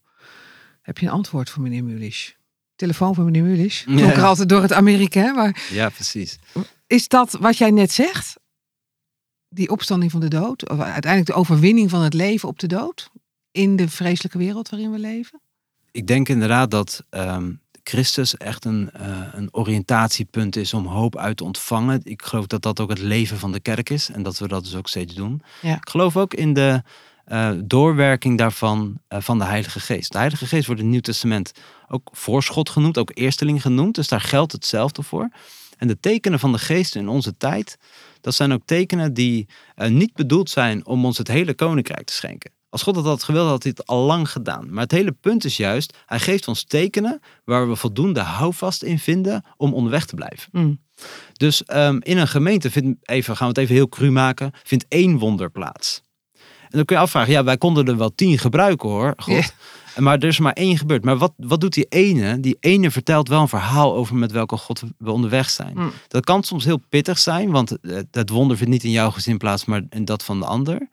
[0.81, 2.35] Heb je een antwoord voor meneer Mulisch?
[2.75, 3.83] Telefoon van meneer Mulisch.
[3.83, 4.11] Klonk ja.
[4.11, 5.33] er altijd door het Amerika.
[5.33, 6.37] Maar ja, precies.
[6.87, 8.35] Is dat wat jij net zegt?
[9.49, 10.69] Die opstanding van de dood?
[10.69, 13.09] Of uiteindelijk de overwinning van het leven op de dood?
[13.51, 15.41] In de vreselijke wereld waarin we leven?
[15.93, 21.37] Ik denk inderdaad dat um, Christus echt een, uh, een oriëntatiepunt is om hoop uit
[21.37, 22.01] te ontvangen.
[22.03, 24.63] Ik geloof dat dat ook het leven van de kerk is en dat we dat
[24.63, 25.41] dus ook steeds doen.
[25.61, 25.75] Ja.
[25.75, 26.81] Ik geloof ook in de
[27.27, 30.11] uh, doorwerking daarvan uh, van de Heilige Geest.
[30.11, 31.51] De Heilige Geest wordt in het Nieuw Testament
[31.87, 33.95] ook voorschot genoemd, ook eersteling genoemd.
[33.95, 35.29] Dus daar geldt hetzelfde voor.
[35.77, 37.77] En de tekenen van de Geest in onze tijd,
[38.21, 42.51] dat zijn ook tekenen die niet bedoeld zijn om ons het hele koninkrijk te schenken.
[42.74, 44.74] Als God dat had gewild, had hij het al lang gedaan.
[44.74, 48.99] Maar het hele punt is juist, hij geeft ons tekenen waar we voldoende houvast in
[48.99, 50.49] vinden om onderweg te blijven.
[50.51, 50.80] Mm.
[51.34, 54.86] Dus um, in een gemeente, vindt, even, gaan we het even heel cru maken, vindt
[54.88, 56.01] één wonder plaats.
[56.61, 59.34] En dan kun je afvragen, ja, wij konden er wel tien gebruiken hoor, God.
[59.34, 59.47] Yeah.
[59.97, 61.03] Maar er is maar één gebeurd.
[61.03, 62.39] Maar wat, wat doet die ene?
[62.39, 65.74] Die ene vertelt wel een verhaal over met welke God we onderweg zijn.
[65.76, 65.91] Mm.
[66.07, 67.78] Dat kan soms heel pittig zijn, want
[68.11, 70.89] het wonder vindt niet in jouw gezin plaats, maar in dat van de ander.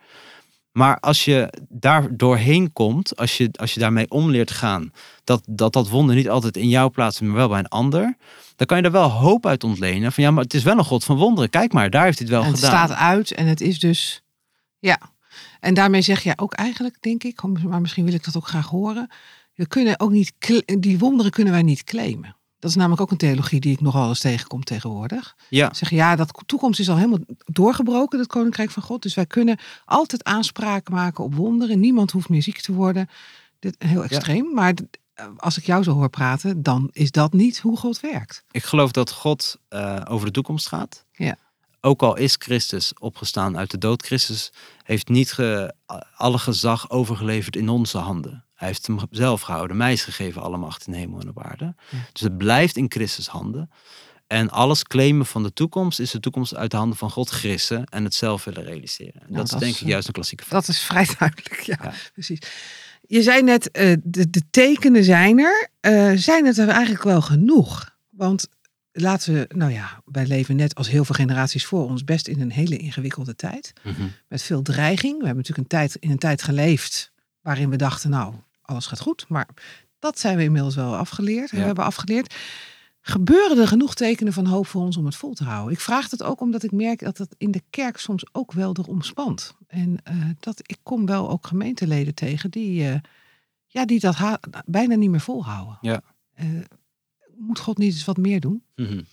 [0.73, 4.93] Maar als je daar doorheen komt, als je, als je daarmee om leert gaan,
[5.25, 8.16] dat, dat dat wonder niet altijd in jouw plaats, maar wel bij een ander,
[8.57, 10.12] dan kan je er wel hoop uit ontlenen.
[10.12, 11.51] Van ja, maar het is wel een God van wonderen.
[11.51, 12.71] Kijk maar, daar heeft hij het wel en gedaan.
[12.71, 14.23] Het staat uit en het is dus,
[14.79, 14.99] ja.
[15.61, 18.68] En daarmee zeg je ook eigenlijk, denk ik, maar misschien wil ik dat ook graag
[18.68, 19.11] horen.
[19.55, 20.33] We kunnen ook niet,
[20.79, 22.37] die wonderen kunnen wij niet claimen.
[22.61, 25.36] Dat is namelijk ook een theologie die ik nogal eens tegenkom tegenwoordig.
[25.48, 25.74] Ja.
[25.74, 29.02] Zeg ja, dat toekomst is al helemaal doorgebroken, het koninkrijk van God.
[29.02, 31.80] Dus wij kunnen altijd aanspraak maken op wonderen.
[31.80, 33.08] Niemand hoeft meer ziek te worden.
[33.58, 34.44] Dit, heel extreem.
[34.44, 34.52] Ja.
[34.54, 34.74] Maar
[35.36, 38.44] als ik jou zo hoor praten, dan is dat niet hoe God werkt.
[38.50, 41.04] Ik geloof dat God uh, over de toekomst gaat.
[41.12, 41.36] Ja.
[41.80, 44.52] Ook al is Christus opgestaan uit de dood, Christus
[44.82, 45.74] heeft niet ge,
[46.16, 48.44] alle gezag overgeleverd in onze handen.
[48.61, 49.76] Hij heeft hem zelf gehouden.
[49.76, 51.74] Mij is gegeven alle macht in hemel en op aarde.
[51.88, 51.98] Ja.
[52.12, 53.70] Dus het blijft in Christus handen.
[54.26, 57.84] En alles claimen van de toekomst is de toekomst uit de handen van God grissen
[57.84, 59.20] en het zelf willen realiseren.
[59.20, 60.61] Nou, dat, dat, is denk ik juist een klassieke vraag.
[60.61, 61.92] Dat is vrij duidelijk, ja, ja.
[62.12, 62.38] precies.
[63.06, 65.68] Je zei net, uh, de, de, tekenen zijn er.
[65.80, 67.96] Uh, zijn het er eigenlijk wel genoeg?
[68.11, 68.48] Want
[68.92, 72.40] laten we, nou ja, wij leven net als heel veel generaties voor ons best in
[72.40, 73.72] een hele ingewikkelde tijd.
[73.82, 74.12] Mm -hmm.
[74.28, 75.18] Met veel dreiging.
[75.18, 78.34] We hebben natuurlijk een tijd, in een tijd geleefd waarin we dachten, nou,
[78.71, 79.25] alles gaat goed.
[79.29, 79.49] Maar
[79.99, 81.51] dat zijn we inmiddels wel afgeleerd.
[81.51, 81.57] Ja.
[81.57, 82.35] We hebben afgeleerd.
[83.01, 85.73] Gebeuren er genoeg tekenen van hoop voor ons om het vol te houden?
[85.73, 88.77] Ik vraag het ook omdat ik merk dat het in de kerk soms ook wel
[88.79, 89.55] erom spant.
[89.66, 92.95] En uh, dat ik kom wel ook gemeenteleden tegen die, uh,
[93.66, 94.16] ja, die dat
[94.66, 95.79] bijna niet meer volhouden.
[95.81, 96.03] Ja.
[96.41, 96.61] Uh,
[97.37, 98.62] moet God niet eens wat meer doen?
[98.77, 99.05] Mm -hmm.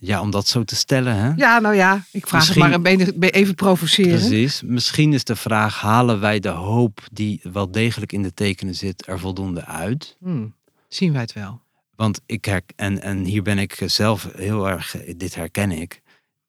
[0.00, 1.16] Ja, om dat zo te stellen.
[1.16, 1.32] Hè?
[1.36, 4.18] Ja, nou ja, ik vraag Misschien, het maar een even provoceren.
[4.18, 4.62] Precies.
[4.62, 9.06] Misschien is de vraag, halen wij de hoop die wel degelijk in de tekenen zit
[9.06, 10.16] er voldoende uit?
[10.18, 10.54] Hmm.
[10.88, 11.60] Zien wij het wel?
[11.96, 16.02] Want ik herken, en, en hier ben ik zelf heel erg, dit herken ik.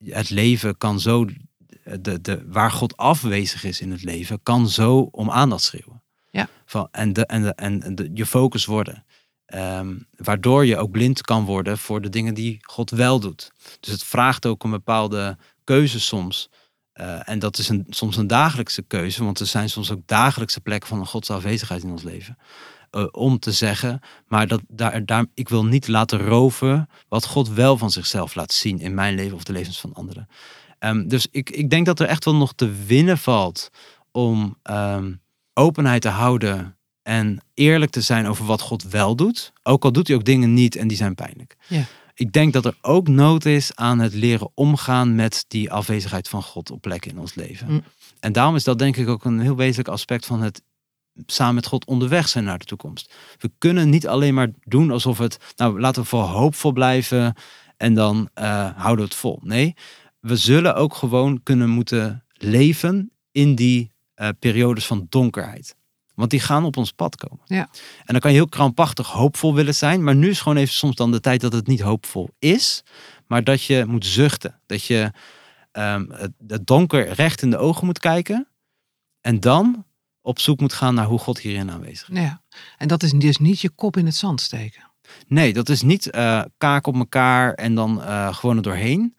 [0.05, 1.25] Het leven kan zo,
[1.99, 6.01] de, de, waar God afwezig is in het leven, kan zo om aandacht schreeuwen.
[6.31, 6.49] Ja.
[6.65, 9.03] Van, en de, en, de, en de, je focus worden.
[9.49, 13.51] Ehm, waardoor je ook blind kan worden voor de dingen die God wel doet.
[13.79, 16.49] Dus het vraagt ook een bepaalde keuze soms.
[16.93, 20.61] Eh, en dat is een, soms een dagelijkse keuze, want er zijn soms ook dagelijkse
[20.61, 22.37] plekken van een Gods afwezigheid in ons leven.
[22.91, 27.49] Uh, om te zeggen, maar dat, daar, daar, ik wil niet laten roven wat God
[27.49, 30.27] wel van zichzelf laat zien in mijn leven of de levens van anderen.
[30.79, 33.69] Um, dus ik, ik denk dat er echt wel nog te winnen valt
[34.11, 35.21] om um,
[35.53, 39.53] openheid te houden en eerlijk te zijn over wat God wel doet.
[39.63, 41.55] Ook al doet hij ook dingen niet en die zijn pijnlijk.
[41.67, 41.83] Ja.
[42.13, 46.43] Ik denk dat er ook nood is aan het leren omgaan met die afwezigheid van
[46.43, 47.71] God op plekken in ons leven.
[47.71, 47.83] Mm.
[48.19, 50.61] En daarom is dat denk ik ook een heel wezenlijk aspect van het
[51.25, 53.13] samen met God onderweg zijn naar de toekomst.
[53.37, 57.35] We kunnen niet alleen maar doen alsof het, nou laten we voor hoopvol blijven
[57.77, 59.39] en dan uh, houden we het vol.
[59.43, 59.75] Nee,
[60.19, 65.75] we zullen ook gewoon kunnen moeten leven in die uh, periodes van donkerheid.
[66.19, 67.39] Want die gaan op ons pad komen.
[67.45, 67.69] Ja.
[67.97, 70.03] En dan kan je heel krampachtig hoopvol willen zijn.
[70.03, 72.83] Maar nu is gewoon even soms dan de tijd dat het niet hoopvol is.
[73.27, 74.59] Maar dat je moet zuchten.
[74.65, 75.11] Dat je
[75.71, 78.47] um, het, donker recht in de ogen moet kijken.
[79.21, 79.85] En dan
[80.21, 82.19] op zoek moet gaan naar hoe God hierin aanwezig is.
[82.19, 82.41] Ja.
[82.77, 84.87] En dat is dus niet je kop in het zand steken.
[85.27, 89.15] Nee, dat is niet uh, kaak op elkaar en dan uh, gewoon er doorheen.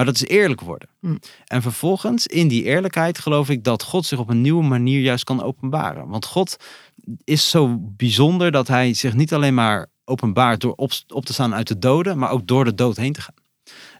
[0.00, 0.88] Maar dat is eerlijk worden.
[1.00, 1.18] Mm.
[1.46, 5.24] En vervolgens, in die eerlijkheid, geloof ik dat God zich op een nieuwe manier juist
[5.24, 6.08] kan openbaren.
[6.08, 6.56] Want God
[7.24, 11.54] is zo bijzonder dat hij zich niet alleen maar openbaart door op, op te staan
[11.54, 13.34] uit de doden, maar ook door de dood heen te gaan.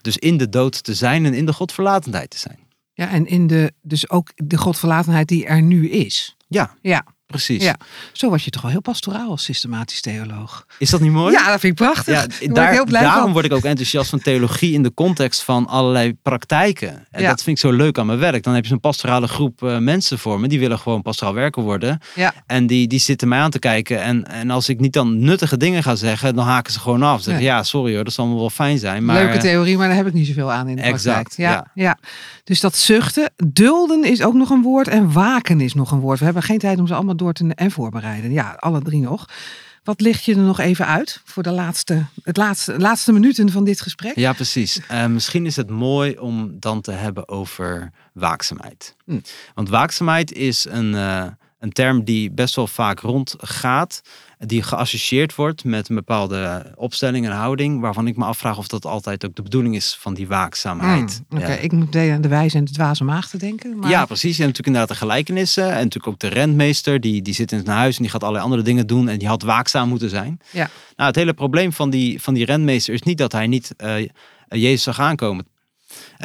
[0.01, 2.59] Dus in de dood te zijn en in de godverlatenheid te zijn.
[2.93, 6.37] Ja, en in de, dus ook de godverlatenheid die er nu is.
[6.49, 7.63] Ja, Ja, precies.
[7.63, 7.77] ja.
[8.13, 10.67] Zo was je toch wel heel pastoraal als systematisch theoloog.
[10.79, 11.33] Is dat niet mooi?
[11.33, 12.15] Ja, dat vind ik prachtig.
[12.15, 13.33] Ja, Daar word ik daar, heel blij daarom van.
[13.33, 17.07] word ik ook enthousiast van theologie in de context van allerlei praktijken.
[17.11, 17.29] En Ja.
[17.29, 18.43] dat vind ik zo leuk aan mijn werk.
[18.43, 21.63] Dan heb je zo'n pastorale groep eh, mensen voor me, die willen gewoon pastoraal werken
[21.63, 22.01] worden.
[22.15, 22.33] Ja.
[22.47, 24.03] En die, die zitten mij aan te kijken.
[24.03, 27.17] En, en als ik niet dan nuttige dingen ga zeggen, dan haken ze gewoon af.
[27.19, 27.57] Ze Zeggen, Ja.
[27.57, 29.05] ja, sorry hoor, dat zal wel fijn zijn.
[29.05, 31.05] Maar, Leuke theorie, maar daar heb ik niet zoveel aan in de Exact,
[31.37, 31.49] praktijk.
[31.49, 31.83] Ja, ja.
[31.85, 31.99] ja.
[32.45, 36.19] Dus dat zuchten, dulden is ook nog een woord en waken is nog een woord.
[36.19, 38.33] We hebben geen tijd om ze allemaal door te en voorbereiden.
[38.33, 39.27] Ja, alle drie nog.
[39.85, 43.65] Wat licht je er nog even uit voor de laatste, het laatste, laatste minuten van
[43.65, 44.17] dit gesprek?
[44.17, 44.81] Ja, precies.
[44.89, 48.97] Eh, misschien is het mooi om dan te hebben over waakzaamheid.
[49.05, 49.21] Hm.
[49.55, 51.27] Want waakzaamheid is een, eh,
[51.61, 54.03] een term die best wel vaak rondgaat.
[54.39, 57.81] Die geassocieerd wordt met een bepaalde opstelling en houding.
[57.81, 61.23] Waarvan ik me afvraag of dat altijd ook de bedoeling is van die waakzaamheid.
[61.29, 61.59] Hmm, Oké, Ja.
[61.59, 63.79] ik moet de, de wijze en de dwaze maag te denken.
[63.79, 63.91] Maar...
[63.91, 64.37] Ja, precies.
[64.37, 65.65] Je hebt natuurlijk inderdaad de gelijkenissen.
[65.65, 67.01] En natuurlijk ook de rentmeester.
[67.01, 69.09] Die, die zit in zijn huis en die gaat allerlei andere dingen doen.
[69.09, 70.41] En die had waakzaam moeten zijn.
[70.51, 70.69] Ja.
[70.97, 74.09] Nou, het hele probleem van die, van die rentmeester is niet dat hij niet eh,
[74.49, 75.47] Jezus zag aankomen.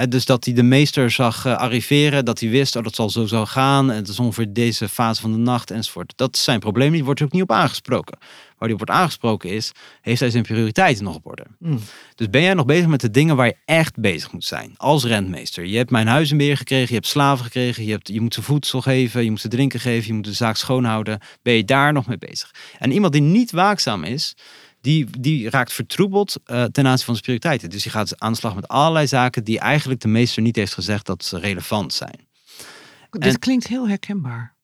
[0.10, 2.26] Dus dat hij de meester zag eh, arriveren.
[2.26, 3.92] Dat hij wist, oh, dat zal zo zo gaan.
[3.92, 6.14] En het is ongeveer deze fase van de nacht enzovoort.
[6.16, 6.92] Dat is zijn probleem.
[6.92, 8.18] Die wordt er ook niet op aangesproken.
[8.58, 11.46] Waar die op wordt aangesproken is, heeft hij zijn prioriteiten nog op orde.
[11.60, 11.80] Hmm.
[12.16, 14.74] Dus ben jij nog bezig met de dingen waar je echt bezig moet zijn.
[14.78, 15.66] Als rentmeester.
[15.66, 16.88] Je hebt mijn huis in beheer gekregen.
[16.88, 17.86] Je hebt slaven gekregen.
[17.86, 19.24] Je, hebt, je moet ze voedsel geven.
[19.24, 20.08] Je moet ze drinken geven.
[20.08, 21.20] Je moet de zaak schoonhouden.
[21.42, 22.52] Ben je daar nog mee bezig?
[22.80, 24.36] En iemand die niet waakzaam is.
[24.86, 27.70] Die, die raakt vertroebeld eh, ten aanzien van prioriteiten.
[27.70, 30.74] Dus die gaat aan de slag met allerlei zaken die eigenlijk de meester niet heeft
[30.74, 32.28] gezegd dat ze relevant zijn.
[33.10, 34.56] Dit En- klinkt heel herkenbaar.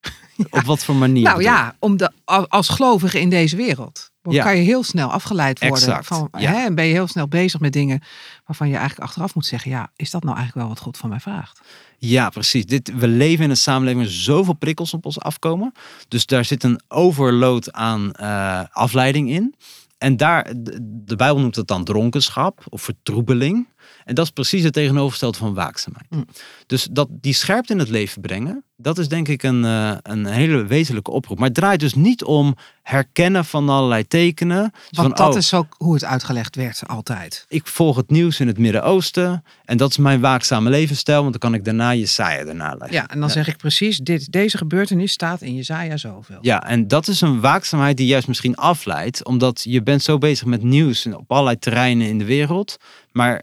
[0.50, 1.22] Op wat voor manier?
[1.22, 2.10] Nou bedoel ja, om de,
[2.48, 4.10] als gelovige in deze wereld.
[4.22, 4.44] Dan Ja.
[4.44, 5.78] kan je heel snel afgeleid worden.
[5.78, 6.50] Exact, Van, ja.
[6.50, 8.02] hè, en ben je heel snel bezig met dingen
[8.46, 11.08] waarvan je eigenlijk achteraf moet zeggen: ja, is dat nou eigenlijk wel wat God van
[11.08, 11.60] mij vraagt?
[12.02, 12.66] Ja, precies.
[12.66, 15.72] Dit, we leven in een samenleving waar zoveel prikkels op ons afkomen.
[16.08, 19.54] Dus daar zit een overload aan eh, afleiding in.
[19.98, 23.68] En daar, de, Bijbel noemt het dan dronkenschap of vertroebeling.
[24.04, 26.10] En dat is precies het tegenovergestelde van waakzaamheid.
[26.10, 26.26] Mm.
[26.66, 30.26] Dus dat die scherpte in het leven brengen, dat is denk ik een, eh, een
[30.26, 31.38] hele wezenlijke oproep.
[31.38, 34.70] Maar het draait dus niet om herkennen van allerlei tekenen.
[34.72, 37.44] Dus Want van, dat oh, is ook hoe het uitgelegd werd altijd.
[37.48, 39.44] ik volg het nieuws in het Midden-Oosten.
[39.64, 42.92] En dat is mijn waakzame levensstijl, want dan kan ik daarna Jesaja daarna leggen.
[42.92, 46.38] Ja, en dan zeg ik precies: dit, deze gebeurtenis staat in Jezaja zoveel.
[46.40, 50.46] Ja, en dat is een waakzaamheid die juist misschien afleidt, omdat je bent zo bezig
[50.46, 52.78] met nieuws op allerlei terreinen in de wereld.
[53.12, 53.42] Maar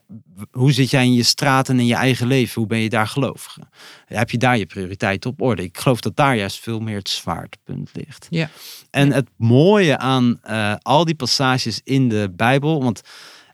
[0.52, 2.54] hoe zit jij in je straat en in je eigen leven?
[2.56, 3.62] Hoe ben je daar gelovige?
[4.16, 5.64] Heb je daar je prioriteiten op orde?
[5.64, 8.28] Ik geloof dat daar juist veel meer het zwaartepunt ligt.
[8.30, 8.49] Ja.
[8.89, 13.01] En het mooie aan eh, al die passages in de Bijbel, want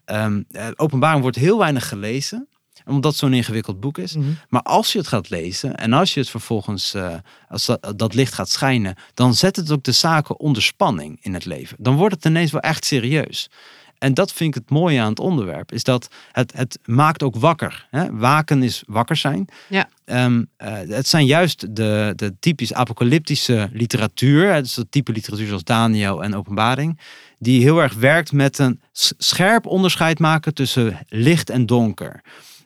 [0.05, 0.27] eh,
[0.75, 2.47] openbaring wordt heel weinig gelezen.
[2.85, 4.15] Omdat het zo'n ingewikkeld boek is.
[4.15, 4.27] Mhm.
[4.49, 7.15] Maar als je het gaat lezen en als je het vervolgens, eh,
[7.49, 11.33] als dat, dat licht gaat schijnen, dan zet het ook de zaken onder spanning in
[11.33, 11.77] het leven.
[11.79, 13.49] Dan wordt het ineens wel echt serieus.
[13.97, 15.71] En dat vind ik het mooie aan het onderwerp.
[15.71, 17.87] Is dat het, het maakt ook wakker.
[17.89, 18.11] Hè?
[18.15, 19.47] Waken is wakker zijn.
[19.69, 19.89] Ja.
[20.05, 24.53] Ehm, eh, het zijn juist de, de typisch apocalyptische literatuur.
[24.53, 26.99] hè, Dus dat type literatuur zoals Daniel en Openbaring.
[27.39, 28.81] Die heel erg werkt met een
[29.17, 32.21] scherp onderscheid maken tussen licht en donker.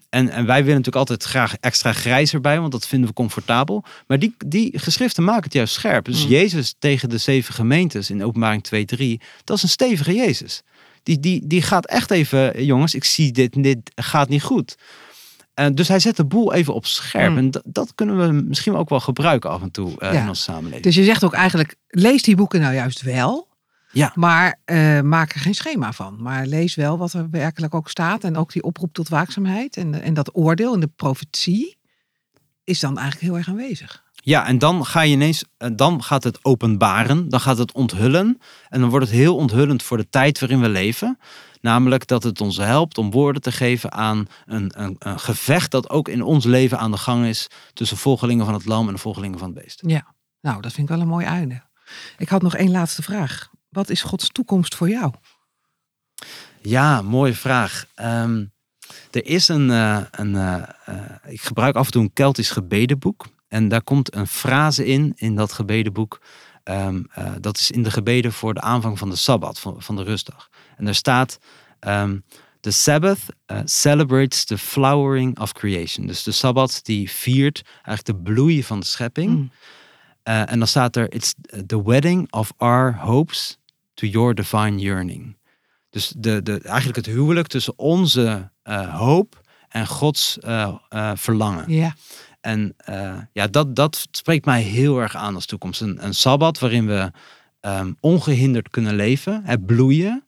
[0.09, 3.83] En, en wij willen natuurlijk altijd graag extra grijs erbij, want dat vinden we comfortabel.
[4.07, 6.05] Maar die, die geschriften maken het juist scherp.
[6.05, 6.29] Dus Mm.
[6.29, 10.61] Jezus tegen de zeven gemeentes in openbaring 2, 3, dat is een stevige Jezus.
[11.07, 14.75] Die, die, die gaat echt even, jongens, ik zie dit, dit gaat niet goed.
[15.53, 17.31] En dus hij zet de boel even op scherp.
[17.31, 17.37] Mm.
[17.37, 20.21] En dat, dat kunnen we misschien ook wel gebruiken af en toe eh, Ja.
[20.21, 20.83] in onze samenleving.
[20.83, 23.47] Dus je zegt ook eigenlijk, lees die boeken nou juist wel.
[23.91, 24.11] Ja.
[24.15, 26.21] Maar eh, maak er geen schema van.
[26.21, 28.23] Maar lees wel wat er werkelijk ook staat.
[28.23, 29.77] En ook die oproep tot waakzaamheid.
[29.77, 31.77] En, en dat oordeel en de profetie
[32.63, 34.03] is dan eigenlijk heel erg aanwezig.
[34.27, 38.39] Ja, en dan ga je ineens, eh, dan gaat het openbaren, dan gaat het onthullen.
[38.69, 41.19] En dan wordt het heel onthullend voor de tijd waarin we leven.
[41.61, 45.89] Namelijk dat het ons helpt om woorden te geven aan een, een, een gevecht dat
[45.89, 48.99] ook in ons leven aan de gang is tussen volgelingen van het lam en de
[48.99, 49.81] volgelingen van het beest.
[49.85, 51.61] Ja, nou dat vind ik wel een mooi einde.
[52.17, 53.49] Ik had nog één laatste vraag.
[53.69, 55.13] Wat is Gods toekomst voor jou?
[56.61, 57.85] Ja, mooie vraag.
[57.95, 58.45] Ehm,
[59.11, 60.63] er is een, eh, een eh,
[61.25, 63.25] ik gebruik af en toe een Keltisch gebedenboek.
[63.47, 66.19] En daar komt een frase in, in dat gebedenboek.
[66.63, 66.95] Eh,
[67.39, 70.49] dat is in de gebeden voor de aanvang van de Sabbat, van, van de rustdag.
[70.77, 71.39] En daar staat,
[71.79, 72.17] ehm
[72.59, 76.07] the Sabbath eh, celebrates the flowering of creation.
[76.07, 79.29] Dus de Sabbat die viert eigenlijk de bloei van de schepping.
[79.29, 79.51] Mm.
[80.23, 81.33] Eh, en dan staat er, it's
[81.65, 83.57] the wedding of our hopes
[83.93, 85.37] to your divine yearning.
[85.89, 88.51] Dus de, de, eigenlijk het huwelijk tussen onze
[88.91, 90.37] hoop en Gods
[91.13, 91.71] verlangen.
[91.71, 91.95] Ja,
[92.47, 95.81] En eh, ja, dat, dat spreekt mij heel erg aan als toekomst.
[95.81, 97.11] Een, een sabbat waarin we
[97.59, 100.23] ehm, ongehinderd kunnen leven, het bloeien.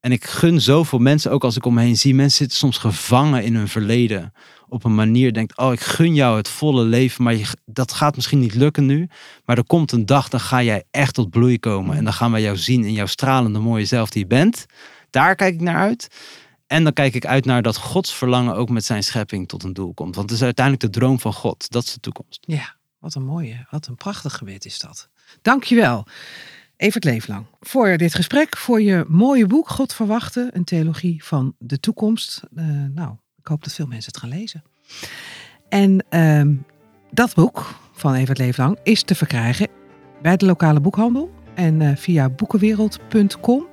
[0.00, 2.78] En ik gun zoveel mensen, ook als ik om me heen zie, mensen zitten soms
[2.78, 4.32] gevangen in hun verleden.
[4.68, 8.16] Op een manier denkt, oh ik gun jou het volle leven, maar je, dat gaat
[8.16, 9.08] misschien niet lukken nu.
[9.44, 11.96] Maar er komt een dag, dan ga jij echt tot bloei komen.
[11.96, 14.66] En dan gaan wij jou zien in jouw stralende mooie zelf die je bent.
[15.10, 16.08] Daar kijk ik naar uit.
[16.72, 19.72] En dan kijk ik uit naar dat Gods verlangen ook met zijn schepping tot een
[19.72, 20.14] doel komt.
[20.14, 21.70] Want het is uiteindelijk de droom van God.
[21.70, 22.38] Dat is de toekomst.
[22.40, 25.08] ja, wat een mooie, wat een prachtig gebed is dat.
[25.42, 26.06] Dankjewel,
[26.76, 31.80] Evert Leeflang, voor dit gesprek, voor je mooie boek God verwachten, een theologie van de
[31.80, 32.42] toekomst.
[32.54, 32.64] Eh,
[32.94, 34.62] nou, ik hoop dat veel mensen het gaan lezen.
[35.68, 36.54] En ehm,
[37.10, 39.68] dat boek van Evert Leeflang is te verkrijgen
[40.22, 43.66] bij de lokale boekhandel en eh, via boekenwereld.com.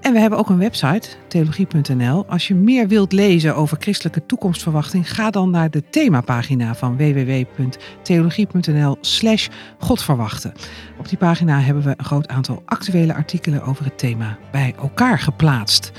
[0.00, 2.26] En we hebben ook een website, theologie.nl.
[2.26, 8.96] Als je meer wilt lezen over christelijke toekomstverwachting, ga dan naar de themapagina van www.theologie.nl
[9.00, 9.48] slash
[9.78, 10.52] godverwachten.
[10.98, 15.18] Op die pagina hebben we een groot aantal actuele artikelen over het thema bij elkaar
[15.18, 15.92] geplaatst.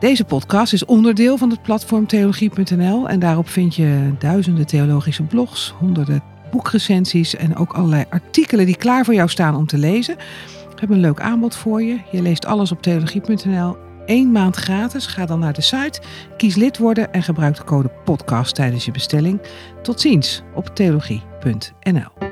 [0.00, 5.74] Deze podcast is onderdeel van het platform theologie.nl en daarop vind je duizenden theologische blogs,
[5.78, 10.16] honderden boekrecensies en ook allerlei artikelen die klaar voor jou staan om te lezen.
[10.80, 11.98] We hebben een leuk aanbod voor je.
[12.10, 13.76] Je leest alles op theologie.nl.
[14.06, 15.06] Eén maand gratis.
[15.06, 16.00] Ga dan naar de site,
[16.36, 19.40] kies lid worden en gebruik de code podcast tijdens je bestelling.
[19.82, 22.27] Tot ziens op theologie.nl.